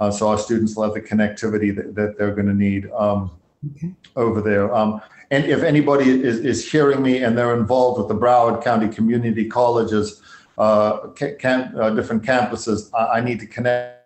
uh, 0.02 0.10
so 0.10 0.26
our 0.28 0.38
students 0.38 0.74
will 0.74 0.82
have 0.82 0.94
the 0.94 1.00
connectivity 1.00 1.72
that, 1.74 1.94
that 1.94 2.18
they're 2.18 2.34
going 2.34 2.48
to 2.48 2.54
need 2.54 2.90
um, 2.90 3.30
okay. 3.76 3.94
over 4.16 4.40
there. 4.40 4.74
Um, 4.74 5.00
and 5.30 5.44
if 5.44 5.62
anybody 5.62 6.10
is, 6.10 6.40
is 6.40 6.68
hearing 6.68 7.00
me 7.02 7.22
and 7.22 7.38
they're 7.38 7.54
involved 7.54 8.00
with 8.00 8.08
the 8.08 8.16
Broward 8.16 8.64
County 8.64 8.88
Community 8.88 9.48
Colleges, 9.48 10.20
uh, 10.58 11.06
camp, 11.38 11.76
uh, 11.76 11.90
different 11.90 12.24
campuses, 12.24 12.90
I, 12.92 13.18
I 13.18 13.20
need 13.20 13.38
to 13.40 13.46
connect. 13.46 14.01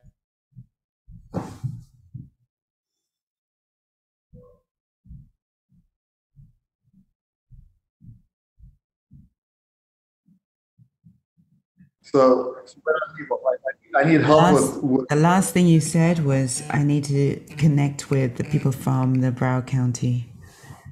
So, 12.17 12.57
I 13.95 14.05
need 14.05 14.23
help 14.23 14.43
last, 14.43 14.75
with, 14.77 14.83
with, 14.83 15.09
The 15.09 15.17
last 15.17 15.53
thing 15.53 15.67
you 15.67 15.81
said 15.81 16.25
was 16.25 16.63
I 16.71 16.83
need 16.83 17.05
to 17.05 17.37
connect 17.59 18.11
with 18.11 18.37
the 18.37 18.45
people 18.45 18.73
from 18.73 19.17
the 19.17 19.31
Broward 19.31 19.67
County. 19.67 20.33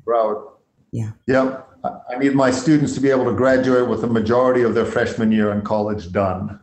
Broward. 0.06 0.52
Yeah. 0.92 1.12
Yep. 1.26 1.66
I 2.10 2.18
need 2.18 2.34
my 2.34 2.50
students 2.50 2.94
to 2.96 3.00
be 3.00 3.08
able 3.08 3.24
to 3.24 3.32
graduate 3.32 3.88
with 3.88 4.02
the 4.02 4.06
majority 4.06 4.62
of 4.62 4.74
their 4.74 4.84
freshman 4.84 5.32
year 5.32 5.50
in 5.52 5.62
college 5.62 6.12
done. 6.12 6.60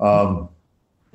Um, 0.00 0.50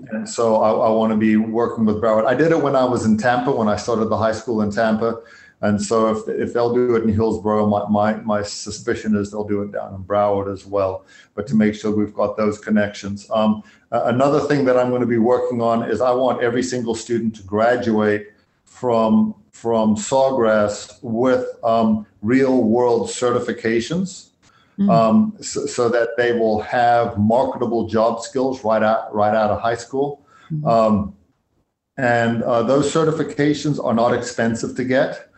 and 0.10 0.28
so 0.28 0.56
I, 0.56 0.72
I 0.72 0.90
want 0.90 1.12
to 1.12 1.18
be 1.18 1.38
working 1.38 1.86
with 1.86 1.98
Broward. 2.02 2.26
I 2.26 2.34
did 2.34 2.52
it 2.52 2.60
when 2.60 2.76
I 2.76 2.86
was 2.86 3.06
in 3.06 3.18
Tampa, 3.18 3.52
when 3.52 3.68
I 3.68 3.76
started 3.76 4.06
the 4.06 4.18
high 4.18 4.32
school 4.32 4.64
in 4.64 4.72
Tampa. 4.72 5.22
And 5.62 5.82
so 5.82 6.08
if, 6.08 6.28
if 6.30 6.54
they'll 6.54 6.74
do 6.74 6.96
it 6.96 7.04
in 7.04 7.10
Hillsborough, 7.10 7.68
my, 7.68 7.88
my, 7.90 8.22
my 8.22 8.42
suspicion 8.42 9.16
is 9.16 9.32
they'll 9.32 9.48
do 9.48 9.62
it 9.62 9.72
down 9.74 9.94
in 9.94 10.04
Broward 10.04 10.52
as 10.52 10.66
well. 10.66 11.06
But 11.36 11.48
to 11.48 11.56
make 11.56 11.76
sure 11.76 11.92
we've 11.92 12.14
got 12.14 12.38
those 12.38 12.60
connections. 12.60 13.30
Um, 13.30 13.64
another 13.92 14.40
thing 14.42 14.64
that 14.66 14.78
I'm 14.78 14.90
going 14.90 15.02
to 15.02 15.08
be 15.08 15.18
working 15.18 15.62
on 15.62 15.90
is 15.90 16.00
I 16.00 16.12
want 16.12 16.42
every 16.42 16.64
single 16.64 16.96
student 16.96 17.36
to 17.36 17.44
graduate 17.44 18.34
from 18.64 19.36
from 19.52 19.96
Sawgrass 19.96 21.00
with 21.02 21.46
um, 21.66 22.06
real 22.22 22.64
world 22.64 23.10
certifications. 23.10 24.30
Mm-hmm. 24.80 24.90
Um, 24.90 25.36
so, 25.42 25.66
so, 25.66 25.90
that 25.90 26.12
they 26.16 26.32
will 26.32 26.62
have 26.62 27.18
marketable 27.18 27.90
job 27.90 28.22
skills 28.22 28.64
right 28.64 28.82
out 28.82 29.14
right 29.14 29.36
out 29.36 29.52
of 29.52 29.60
high 29.60 29.76
school. 29.76 30.26
Mm-hmm. 30.50 30.66
Um, 30.66 31.16
and 31.98 32.44
uh, 32.44 32.64
those 32.64 32.90
certifications 32.94 33.84
are 33.84 33.94
not 33.94 34.14
expensive 34.14 34.78
to 34.78 34.86
get 34.86 35.29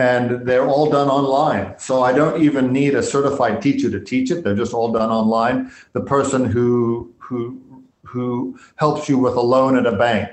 and 0.00 0.46
they're 0.46 0.66
all 0.66 0.90
done 0.90 1.08
online. 1.08 1.78
So 1.78 2.02
I 2.02 2.12
don't 2.12 2.42
even 2.42 2.72
need 2.72 2.94
a 2.94 3.02
certified 3.02 3.60
teacher 3.60 3.90
to 3.90 4.00
teach 4.00 4.30
it. 4.30 4.42
They're 4.42 4.56
just 4.56 4.72
all 4.72 4.90
done 4.92 5.10
online. 5.10 5.70
The 5.92 6.00
person 6.00 6.46
who 6.46 7.12
who 7.18 7.60
who 8.04 8.58
helps 8.76 9.08
you 9.10 9.18
with 9.18 9.34
a 9.34 9.40
loan 9.40 9.76
at 9.76 9.86
a 9.86 9.92
bank 9.92 10.30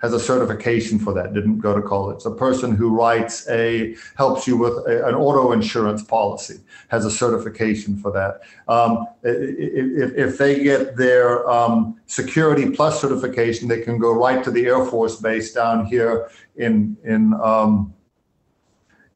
has 0.00 0.12
a 0.14 0.20
certification 0.20 0.98
for 0.98 1.12
that, 1.14 1.32
didn't 1.34 1.60
go 1.60 1.74
to 1.74 1.82
college. 1.82 2.24
The 2.24 2.34
person 2.34 2.74
who 2.74 2.94
writes 2.94 3.48
a, 3.48 3.94
helps 4.16 4.46
you 4.46 4.56
with 4.56 4.74
a, 4.86 5.06
an 5.06 5.14
auto 5.14 5.52
insurance 5.52 6.02
policy 6.02 6.60
has 6.88 7.06
a 7.06 7.10
certification 7.10 7.96
for 7.96 8.10
that. 8.12 8.40
Um, 8.68 9.06
if, 9.22 10.12
if, 10.14 10.36
they 10.36 10.62
get 10.62 10.96
their 10.96 11.48
um, 11.48 11.98
Security 12.06 12.68
Plus 12.68 13.00
certification, 13.00 13.68
they 13.68 13.80
can 13.80 13.98
go 13.98 14.12
right 14.12 14.44
to 14.44 14.50
the 14.50 14.66
Air 14.66 14.84
Force 14.84 15.16
Base 15.16 15.52
down 15.52 15.86
here 15.86 16.28
in, 16.56 16.98
in 17.04 17.32
um, 17.34 17.94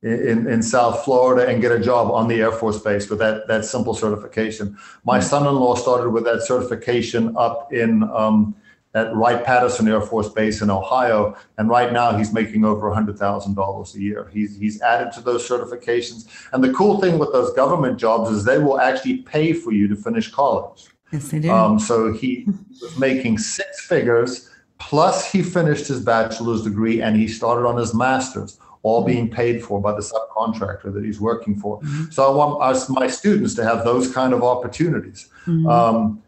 in, 0.03 0.47
in 0.47 0.63
South 0.63 1.05
Florida 1.05 1.51
and 1.51 1.61
get 1.61 1.73
a 1.73 1.81
job 1.81 2.11
on 2.11 2.29
the 2.29 2.41
Air 2.41 2.53
Force 2.53 2.81
Base 2.81 3.11
with 3.11 3.19
that, 3.19 3.49
that 3.49 3.65
simple 3.65 3.95
certification. 3.95 4.79
My 5.05 5.19
mm-hmm. 5.19 5.29
son 5.29 5.47
in 5.47 5.55
law 5.55 5.75
started 5.75 6.11
with 6.11 6.25
that 6.25 6.43
certification 6.43 7.35
up 7.37 7.73
in 7.73 8.05
um, 8.05 8.55
at 8.95 9.15
Wright 9.15 9.45
Patterson 9.45 9.87
Air 9.89 10.01
Force 10.01 10.29
Base 10.31 10.63
in 10.63 10.71
Ohio, 10.71 11.37
and 11.59 11.69
right 11.69 11.93
now 11.93 12.17
he's 12.17 12.33
making 12.33 12.65
over 12.65 12.91
$100,000 12.91 13.95
a 13.95 14.01
year. 14.01 14.31
He's, 14.33 14.57
he's 14.57 14.81
added 14.81 15.13
to 15.13 15.21
those 15.21 15.47
certifications. 15.47 16.27
And 16.53 16.65
the 16.65 16.73
cool 16.73 16.99
thing 17.01 17.19
with 17.19 17.33
those 17.33 17.53
government 17.55 17.99
jobs 17.99 18.31
is 18.31 18.45
they 18.45 18.59
will 18.59 18.81
actually 18.81 19.19
pay 19.19 19.53
for 19.53 19.73
you 19.73 19.89
to 19.89 19.97
finish 19.97 20.31
college. 20.31 20.87
Yes, 21.13 21.29
they 21.29 21.41
do. 21.41 21.51
Um, 21.51 21.79
so 21.79 22.13
he 22.13 22.47
was 22.81 22.99
making 22.99 23.39
six 23.39 23.87
figures, 23.87 24.51
plus 24.79 25.31
he 25.31 25.43
finished 25.43 25.89
his 25.89 26.01
bachelor's 26.01 26.63
degree 26.63 27.03
and 27.03 27.17
he 27.17 27.29
started 27.29 27.67
on 27.67 27.77
his 27.77 27.95
master's 27.95 28.59
all 28.83 29.05
being 29.05 29.29
paid 29.29 29.63
for 29.63 29.81
by 29.81 29.93
the 29.93 30.01
subcontractor 30.01 30.93
that 30.95 31.05
he's 31.05 31.21
working 31.21 31.59
for. 31.59 31.81
Mm-hmm. 31.81 32.11
So 32.11 32.31
I 32.31 32.35
want 32.35 32.63
us, 32.63 32.89
my 32.89 33.09
students 33.09 33.55
to 33.55 33.65
have 33.65 33.85
those 33.85 34.13
kind 34.13 34.33
of 34.33 34.43
opportunities. 34.43 35.29
Mm-hmm. 35.47 35.67
Um, 35.67 36.23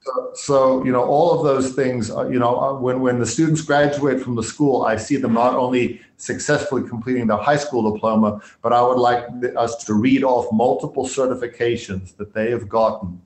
so, 0.00 0.30
so, 0.34 0.84
you 0.84 0.92
know, 0.92 1.04
all 1.04 1.38
of 1.38 1.44
those 1.44 1.74
things, 1.74 2.10
uh, 2.10 2.26
you 2.28 2.38
know, 2.38 2.58
uh, 2.58 2.72
when, 2.72 3.00
when 3.00 3.18
the 3.18 3.26
students 3.26 3.60
graduate 3.60 4.22
from 4.22 4.34
the 4.34 4.42
school, 4.42 4.82
I 4.82 4.96
see 4.96 5.16
them 5.16 5.34
not 5.34 5.54
only 5.54 6.00
successfully 6.16 6.88
completing 6.88 7.26
their 7.26 7.36
high 7.36 7.56
school 7.56 7.92
diploma, 7.92 8.40
but 8.62 8.72
I 8.72 8.80
would 8.80 8.98
like 8.98 9.26
us 9.56 9.84
to 9.84 9.94
read 9.94 10.24
off 10.24 10.50
multiple 10.52 11.04
certifications 11.04 12.16
that 12.16 12.32
they 12.32 12.50
have 12.50 12.66
gotten 12.66 13.20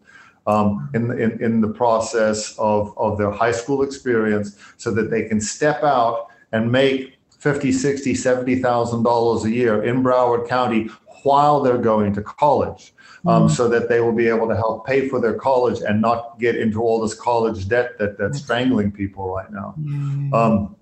um, 0.46 0.90
in, 0.94 1.10
in, 1.12 1.42
in 1.42 1.60
the 1.60 1.68
process 1.68 2.58
of, 2.58 2.92
of 2.98 3.18
their 3.18 3.30
high 3.30 3.52
school 3.52 3.82
experience 3.82 4.58
so 4.76 4.90
that 4.90 5.10
they 5.10 5.28
can 5.28 5.40
step 5.40 5.82
out 5.84 6.28
and 6.52 6.70
make 6.70 7.13
50, 7.44 7.72
60, 7.72 8.14
70,000 8.14 9.02
dollars 9.02 9.44
a 9.44 9.50
year 9.50 9.84
in 9.84 10.02
Broward 10.02 10.48
County 10.48 10.88
while 11.24 11.60
they're 11.60 11.76
going 11.92 12.14
to 12.14 12.22
college. 12.22 12.94
Um, 13.26 13.48
mm 13.48 13.50
so 13.50 13.68
that 13.68 13.88
they 13.88 14.00
will 14.00 14.12
be 14.12 14.28
able 14.28 14.48
to 14.48 14.54
help 14.54 14.86
pay 14.86 15.08
for 15.08 15.18
their 15.18 15.32
college 15.32 15.80
and 15.80 15.98
not 15.98 16.38
get 16.38 16.56
into 16.56 16.82
all 16.82 17.00
this 17.00 17.14
college 17.14 17.68
debt 17.68 17.98
that, 17.98 18.18
that's 18.18 18.38
strangling 18.42 18.92
people 18.92 19.24
right 19.34 19.50
now. 19.50 19.74
mm 19.78 20.32
Um, 20.40 20.76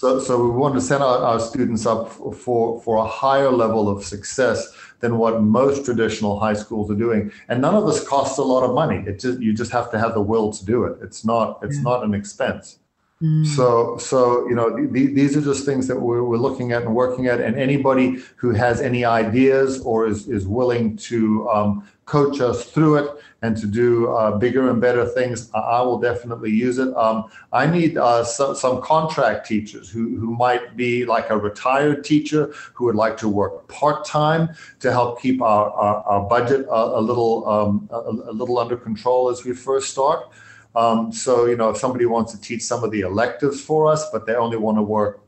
so, 0.00 0.18
so 0.18 0.32
we 0.44 0.50
want 0.50 0.74
to 0.74 0.80
set 0.80 1.00
our, 1.00 1.18
our 1.30 1.40
students 1.40 1.86
up 1.86 2.10
for, 2.44 2.80
for 2.82 2.96
a 2.96 3.06
higher 3.06 3.50
level 3.50 3.88
of 3.88 4.04
success 4.04 4.58
than 5.00 5.18
what 5.18 5.42
most 5.42 5.84
traditional 5.84 6.38
high 6.40 6.58
schools 6.64 6.90
are 6.90 7.00
doing. 7.06 7.30
And 7.48 7.62
none 7.62 7.74
of 7.74 7.86
this 7.86 8.06
costs 8.06 8.38
a 8.38 8.42
lot 8.42 8.62
of 8.68 8.74
money. 8.74 8.98
It 9.06 9.20
just, 9.20 9.40
you 9.40 9.52
just 9.54 9.70
have 9.70 9.90
to 9.92 9.98
have 9.98 10.12
the 10.14 10.26
will 10.32 10.52
to 10.52 10.64
do 10.64 10.84
it. 10.84 10.98
It's 11.00 11.24
not, 11.24 11.60
it's 11.62 11.76
yeah. 11.76 11.90
not 11.90 12.04
an 12.04 12.12
expense. 12.12 12.78
Mm. 13.24 13.46
So, 13.46 13.96
so 13.96 14.46
you 14.48 14.54
know, 14.54 14.76
th- 14.76 15.14
these 15.14 15.34
are 15.34 15.40
just 15.40 15.64
things 15.64 15.88
that 15.88 15.98
we're, 15.98 16.22
we're 16.22 16.36
looking 16.36 16.72
at 16.72 16.82
and 16.82 16.94
working 16.94 17.26
at. 17.26 17.40
And 17.40 17.56
anybody 17.56 18.18
who 18.36 18.50
has 18.50 18.82
any 18.82 19.04
ideas 19.04 19.80
or 19.80 20.06
is, 20.06 20.28
is 20.28 20.46
willing 20.46 20.96
to 21.08 21.48
um, 21.48 21.88
coach 22.04 22.40
us 22.42 22.66
through 22.66 22.96
it 22.96 23.10
and 23.40 23.56
to 23.56 23.66
do 23.66 24.10
uh, 24.10 24.36
bigger 24.36 24.68
and 24.68 24.78
better 24.78 25.06
things, 25.06 25.50
I 25.54 25.80
will 25.80 25.98
definitely 25.98 26.50
use 26.50 26.78
it. 26.78 26.94
Um, 26.96 27.30
I 27.50 27.66
need 27.66 27.96
uh, 27.96 28.24
some, 28.24 28.54
some 28.56 28.82
contract 28.82 29.46
teachers 29.46 29.88
who, 29.88 30.18
who 30.18 30.34
might 30.34 30.76
be 30.76 31.06
like 31.06 31.30
a 31.30 31.38
retired 31.38 32.04
teacher 32.04 32.52
who 32.74 32.84
would 32.84 32.94
like 32.94 33.16
to 33.18 33.28
work 33.28 33.66
part 33.68 34.04
time 34.04 34.50
to 34.80 34.92
help 34.92 35.22
keep 35.22 35.40
our, 35.40 35.70
our, 35.70 36.02
our 36.04 36.28
budget 36.28 36.66
a, 36.68 36.98
a 36.98 37.00
little 37.00 37.48
um, 37.48 37.88
a, 37.90 38.30
a 38.30 38.34
little 38.34 38.58
under 38.58 38.76
control 38.76 39.30
as 39.30 39.44
we 39.46 39.54
first 39.54 39.90
start. 39.90 40.28
Um, 40.74 41.12
so, 41.12 41.46
you 41.46 41.56
know, 41.56 41.70
if 41.70 41.76
somebody 41.76 42.06
wants 42.06 42.32
to 42.32 42.40
teach 42.40 42.62
some 42.62 42.82
of 42.82 42.90
the 42.90 43.00
electives 43.00 43.60
for 43.60 43.90
us, 43.90 44.10
but 44.12 44.26
they 44.26 44.34
only 44.34 44.56
want 44.56 44.78
to 44.78 44.82
work, 44.82 45.20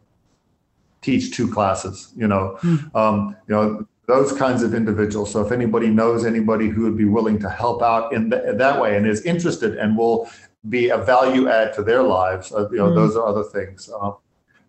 teach 1.03 1.35
two 1.35 1.51
classes, 1.51 2.13
you 2.17 2.27
know, 2.27 2.59
mm. 2.63 2.95
um, 2.95 3.37
you 3.49 3.55
know, 3.55 3.87
those 4.07 4.33
kinds 4.33 4.63
of 4.63 4.75
individuals. 4.75 5.33
So 5.33 5.45
if 5.45 5.53
anybody 5.53 5.89
knows 5.89 6.25
anybody 6.25 6.69
who 6.69 6.83
would 6.83 6.97
be 6.97 7.05
willing 7.05 7.39
to 7.41 7.51
help 7.51 7.83
out 7.83 8.13
in 8.13 8.29
the, 8.29 8.55
that 8.57 8.81
way 8.81 8.97
and 8.97 9.07
is 9.07 9.23
interested 9.23 9.77
and 9.77 9.97
will 9.97 10.29
be 10.69 10.89
a 10.91 10.99
value 10.99 11.49
add 11.49 11.73
to 11.75 11.83
their 11.83 12.03
lives, 12.03 12.53
uh, 12.53 12.69
you 12.71 12.79
know, 12.79 12.91
mm. 12.91 12.95
those 12.95 13.17
are 13.17 13.27
other 13.27 13.45
things. 13.45 13.89
Uh, 13.89 14.13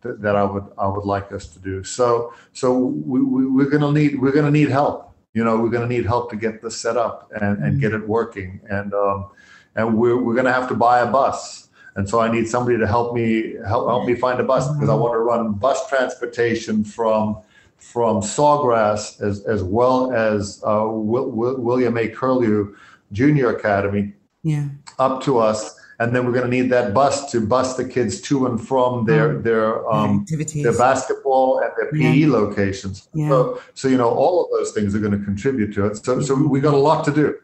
that, 0.01 0.21
that 0.21 0.35
I 0.35 0.43
would 0.43 0.65
I 0.77 0.87
would 0.87 1.05
like 1.05 1.31
us 1.31 1.47
to 1.47 1.59
do. 1.59 1.83
So 1.83 2.33
so 2.53 2.77
we, 2.77 3.21
we, 3.21 3.45
we're 3.47 3.69
gonna 3.69 3.91
need 3.91 4.19
we're 4.19 4.31
gonna 4.31 4.51
need 4.51 4.69
help. 4.69 5.15
You 5.33 5.43
know, 5.43 5.57
we're 5.57 5.69
gonna 5.69 5.87
need 5.87 6.05
help 6.05 6.29
to 6.31 6.35
get 6.35 6.61
this 6.61 6.77
set 6.77 6.97
up 6.97 7.31
and, 7.41 7.63
and 7.63 7.73
hmm. 7.73 7.79
get 7.79 7.93
it 7.93 8.07
working. 8.07 8.59
And 8.69 8.93
um, 8.93 9.29
and 9.77 9.97
we're, 9.97 10.17
we're 10.17 10.33
going 10.33 10.45
to 10.45 10.51
have 10.51 10.67
to 10.67 10.75
buy 10.75 10.99
a 10.99 11.07
bus. 11.07 11.69
And 11.95 12.07
so 12.07 12.19
I 12.19 12.29
need 12.31 12.47
somebody 12.47 12.77
to 12.77 12.85
help 12.85 13.15
me 13.15 13.55
help, 13.65 13.87
help 13.87 14.05
me 14.05 14.15
find 14.15 14.39
a 14.39 14.43
bus 14.43 14.71
because 14.73 14.89
I 14.89 14.93
want 14.93 15.13
to 15.13 15.19
run 15.19 15.53
bus 15.53 15.87
transportation 15.89 16.83
from 16.83 17.41
from 17.77 18.21
Sawgrass 18.21 19.21
as, 19.21 19.45
as 19.45 19.63
well 19.63 20.11
as 20.11 20.61
uh, 20.65 20.85
William 20.87 21.97
A. 21.97 22.07
Curlew 22.09 22.75
Junior 23.11 23.55
Academy 23.55 24.13
yeah. 24.43 24.67
up 24.99 25.23
to 25.23 25.39
us. 25.39 25.79
And 25.99 26.15
then 26.15 26.25
we're 26.25 26.31
going 26.31 26.49
to 26.49 26.55
need 26.55 26.69
that 26.69 26.93
bus 26.93 27.31
to 27.31 27.41
bus 27.41 27.75
the 27.75 27.85
kids 27.85 28.21
to 28.21 28.45
and 28.45 28.61
from 28.61 29.05
their 29.05 29.35
mm. 29.35 29.43
their 29.43 29.89
um, 29.91 30.19
activities, 30.21 30.63
their 30.63 30.77
basketball 30.77 31.59
and 31.59 31.71
their 31.75 31.91
PE 31.91 32.17
yeah. 32.17 32.27
locations. 32.27 33.09
Yeah. 33.15 33.29
So, 33.29 33.61
so 33.73 33.87
you 33.87 33.97
know, 33.97 34.09
all 34.09 34.45
of 34.45 34.51
those 34.51 34.71
things 34.73 34.93
are 34.93 34.99
going 34.99 35.17
to 35.17 35.25
contribute 35.25 35.73
to 35.73 35.87
it. 35.87 36.05
So, 36.05 36.21
so 36.21 36.35
we 36.35 36.59
got 36.59 36.75
a 36.75 36.77
lot 36.77 37.03
to 37.05 37.11
do. 37.11 37.35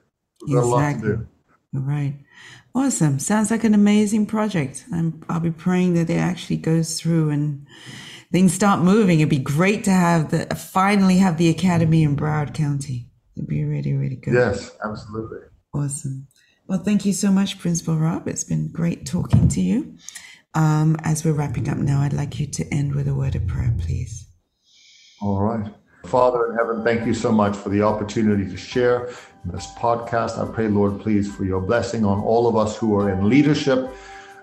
We 0.45 0.53
got 0.53 0.65
exactly. 0.65 0.69
a 0.69 1.13
lot 1.13 1.17
to 1.17 1.17
do. 1.17 1.27
Right. 1.73 2.19
Awesome. 2.75 3.19
Sounds 3.19 3.49
like 3.49 3.63
an 3.63 3.73
amazing 3.73 4.27
project. 4.27 4.85
I'm, 4.93 5.23
I'll 5.27 5.39
be 5.39 5.51
praying 5.51 5.95
that 5.95 6.09
it 6.09 6.17
actually 6.17 6.57
goes 6.57 6.99
through 6.99 7.31
and 7.31 7.65
things 8.31 8.53
start 8.53 8.79
moving. 8.79 9.19
It'd 9.19 9.29
be 9.29 9.39
great 9.39 9.83
to 9.85 9.91
have 9.91 10.31
the 10.31 10.55
finally 10.55 11.17
have 11.17 11.37
the 11.37 11.49
academy 11.49 12.03
in 12.03 12.15
Broward 12.15 12.53
County. 12.53 13.09
It'd 13.35 13.49
be 13.49 13.63
really, 13.63 13.93
really 13.93 14.15
good. 14.15 14.35
Yes, 14.35 14.71
absolutely. 14.83 15.39
Awesome. 15.73 16.27
Well, 16.67 16.79
thank 16.79 17.05
you 17.05 17.13
so 17.13 17.31
much, 17.31 17.59
Principal 17.59 17.97
Rob. 17.97 18.27
It's 18.27 18.43
been 18.43 18.71
great 18.71 19.05
talking 19.05 19.47
to 19.49 19.61
you. 19.61 19.97
Um, 20.53 20.95
as 21.03 21.25
we're 21.25 21.33
wrapping 21.33 21.67
up 21.67 21.77
now, 21.77 22.01
I'd 22.01 22.13
like 22.13 22.39
you 22.39 22.45
to 22.47 22.73
end 22.73 22.93
with 22.93 23.07
a 23.07 23.15
word 23.15 23.35
of 23.35 23.47
prayer, 23.47 23.73
please. 23.79 24.27
All 25.21 25.41
right. 25.41 25.73
Father 26.05 26.51
in 26.51 26.57
heaven, 26.57 26.83
thank 26.83 27.07
you 27.07 27.13
so 27.13 27.31
much 27.31 27.55
for 27.55 27.69
the 27.69 27.81
opportunity 27.81 28.49
to 28.49 28.57
share 28.57 29.09
this 29.45 29.67
podcast. 29.77 30.37
I 30.37 30.51
pray, 30.53 30.67
Lord, 30.67 31.01
please, 31.01 31.33
for 31.33 31.45
your 31.45 31.61
blessing 31.61 32.05
on 32.05 32.19
all 32.19 32.47
of 32.47 32.55
us 32.55 32.77
who 32.77 32.97
are 32.97 33.09
in 33.09 33.29
leadership, 33.29 33.89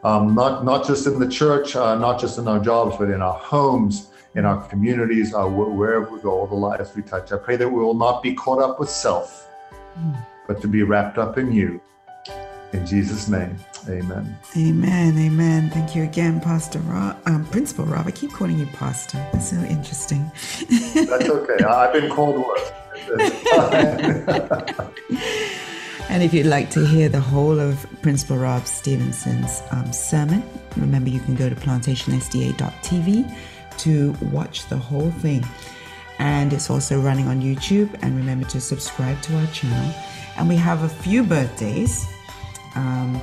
um, 0.05 0.35
not, 0.35 0.65
not 0.65 0.87
just 0.87 1.07
in 1.07 1.19
the 1.19 1.29
church, 1.29 1.77
uh, 1.77 1.97
not 1.97 2.21
just 2.21 2.39
in 2.39 2.49
our 2.49 2.59
jobs, 2.59 2.97
but 2.99 3.11
in 3.11 3.23
our 3.23 3.39
homes, 3.39 4.11
in 4.35 4.45
our 4.45 4.67
communities, 4.69 5.35
uh, 5.35 5.45
wherever 5.45 6.11
we 6.11 6.21
go, 6.21 6.31
all 6.31 6.47
the 6.47 6.55
lives 6.55 6.95
we 6.95 7.03
touch. 7.03 7.33
I 7.33 7.37
pray 7.37 7.57
that 7.57 7.69
we 7.69 7.83
will 7.83 7.95
not 7.95 8.23
be 8.23 8.35
caught 8.35 8.63
up 8.63 8.79
with 8.79 8.89
self, 8.89 9.49
mm. 9.99 10.27
but 10.47 10.61
to 10.63 10.69
be 10.69 10.83
wrapped 10.83 11.19
up 11.19 11.39
in 11.39 11.53
you. 11.53 11.81
In 12.73 12.87
Jesus' 12.87 13.27
name, 13.29 13.57
amen. 13.89 14.39
Amen. 14.57 15.19
Amen. 15.19 15.71
Thank 15.71 15.97
you 15.97 16.05
again, 16.05 16.41
Pastor 16.41 16.79
Rob, 16.81 17.21
um, 17.27 17.45
Principal 17.47 17.85
Rob. 17.85 18.07
I 18.07 18.13
keep 18.13 18.33
calling 18.33 18.61
you 18.61 18.67
Pastor. 18.67 19.19
That's 19.33 19.51
so 19.51 19.57
interesting. 19.57 20.31
That's 20.95 21.29
okay. 21.29 21.65
I've 21.65 21.93
been 21.93 22.09
called 22.09 22.37
worse. 22.37 22.71
And 26.09 26.23
if 26.23 26.33
you'd 26.33 26.47
like 26.47 26.71
to 26.71 26.87
hear 26.87 27.09
the 27.09 27.21
whole 27.21 27.59
of 27.59 27.87
Principal 28.03 28.37
Rob 28.37 28.67
Stevenson's 28.67 29.63
um, 29.71 29.93
sermon, 29.93 30.43
remember 30.77 31.11
you 31.11 31.21
can 31.21 31.35
go 31.35 31.49
to 31.49 31.55
plantationsda.tv 31.55 33.37
to 33.79 34.13
watch 34.31 34.67
the 34.69 34.77
whole 34.77 35.11
thing. 35.11 35.45
And 36.19 36.53
it's 36.53 36.69
also 36.69 37.01
running 37.01 37.29
on 37.29 37.41
YouTube. 37.41 37.99
And 38.03 38.15
remember 38.15 38.47
to 38.49 38.61
subscribe 38.61 39.21
to 39.23 39.39
our 39.39 39.47
channel. 39.49 39.95
And 40.37 40.49
we 40.49 40.57
have 40.57 40.83
a 40.83 40.89
few 40.89 41.25
birthdays 41.25 42.07
um, 42.75 43.21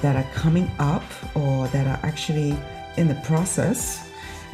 that 0.00 0.16
are 0.16 0.30
coming 0.32 0.70
up 0.78 1.02
or 1.34 1.66
that 1.68 1.86
are 1.86 1.98
actually 2.06 2.56
in 2.96 3.08
the 3.08 3.16
process. 3.24 4.08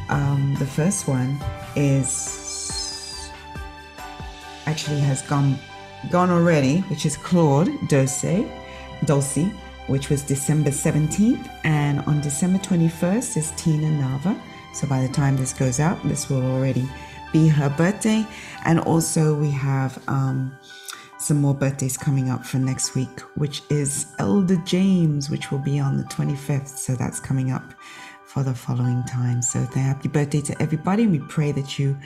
Um, 0.09 0.55
the 0.57 0.65
first 0.65 1.07
one 1.07 1.39
is 1.75 2.17
actually 4.71 5.01
has 5.01 5.21
gone 5.23 5.59
gone 6.09 6.29
already, 6.29 6.79
which 6.89 7.05
is 7.05 7.17
Claude 7.17 7.67
Dulce, 7.89 8.49
Dulce, 9.03 9.45
which 9.87 10.09
was 10.09 10.21
December 10.23 10.69
17th, 10.69 11.45
and 11.65 11.99
on 12.01 12.21
December 12.21 12.57
21st 12.59 13.37
is 13.37 13.51
Tina 13.57 13.87
Nava. 14.01 14.33
So 14.73 14.87
by 14.87 15.01
the 15.05 15.13
time 15.13 15.35
this 15.35 15.51
goes 15.51 15.81
out, 15.81 16.01
this 16.07 16.29
will 16.29 16.45
already 16.53 16.89
be 17.33 17.49
her 17.49 17.69
birthday. 17.69 18.25
And 18.63 18.79
also 18.79 19.35
we 19.35 19.51
have 19.51 20.01
um, 20.07 20.57
some 21.19 21.41
more 21.41 21.53
birthdays 21.53 21.97
coming 21.97 22.29
up 22.29 22.45
for 22.45 22.57
next 22.57 22.95
week, 22.95 23.19
which 23.35 23.61
is 23.69 24.07
Elder 24.19 24.55
James, 24.65 25.29
which 25.29 25.51
will 25.51 25.59
be 25.59 25.81
on 25.81 25.97
the 25.97 26.05
25th. 26.05 26.69
So 26.69 26.95
that's 26.95 27.19
coming 27.19 27.51
up 27.51 27.73
for 28.33 28.43
the 28.43 28.53
following 28.53 29.03
time. 29.03 29.41
So 29.41 29.59
happy 29.73 30.07
birthday 30.07 30.41
to 30.41 30.61
everybody. 30.61 31.05
We 31.05 31.19
pray 31.19 31.51
that 31.51 31.77
you 31.77 31.97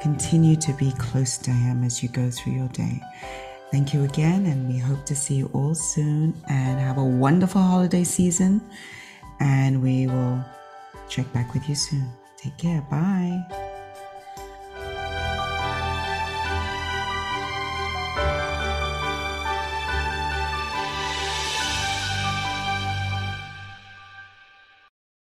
continue 0.00 0.56
to 0.56 0.72
be 0.74 0.92
close 0.92 1.36
to 1.38 1.50
Him 1.50 1.84
as 1.84 2.02
you 2.02 2.08
go 2.08 2.30
through 2.30 2.54
your 2.54 2.68
day. 2.68 3.00
Thank 3.70 3.92
you 3.92 4.04
again, 4.04 4.46
and 4.46 4.68
we 4.68 4.78
hope 4.78 5.04
to 5.06 5.16
see 5.16 5.34
you 5.34 5.50
all 5.52 5.74
soon 5.74 6.34
and 6.48 6.80
have 6.80 6.96
a 6.96 7.04
wonderful 7.04 7.60
holiday 7.60 8.04
season. 8.04 8.62
And 9.40 9.82
we 9.82 10.06
will 10.06 10.42
check 11.08 11.30
back 11.32 11.52
with 11.52 11.68
you 11.68 11.74
soon. 11.74 12.08
Take 12.36 12.56
care. 12.56 12.80
Bye. 12.90 13.73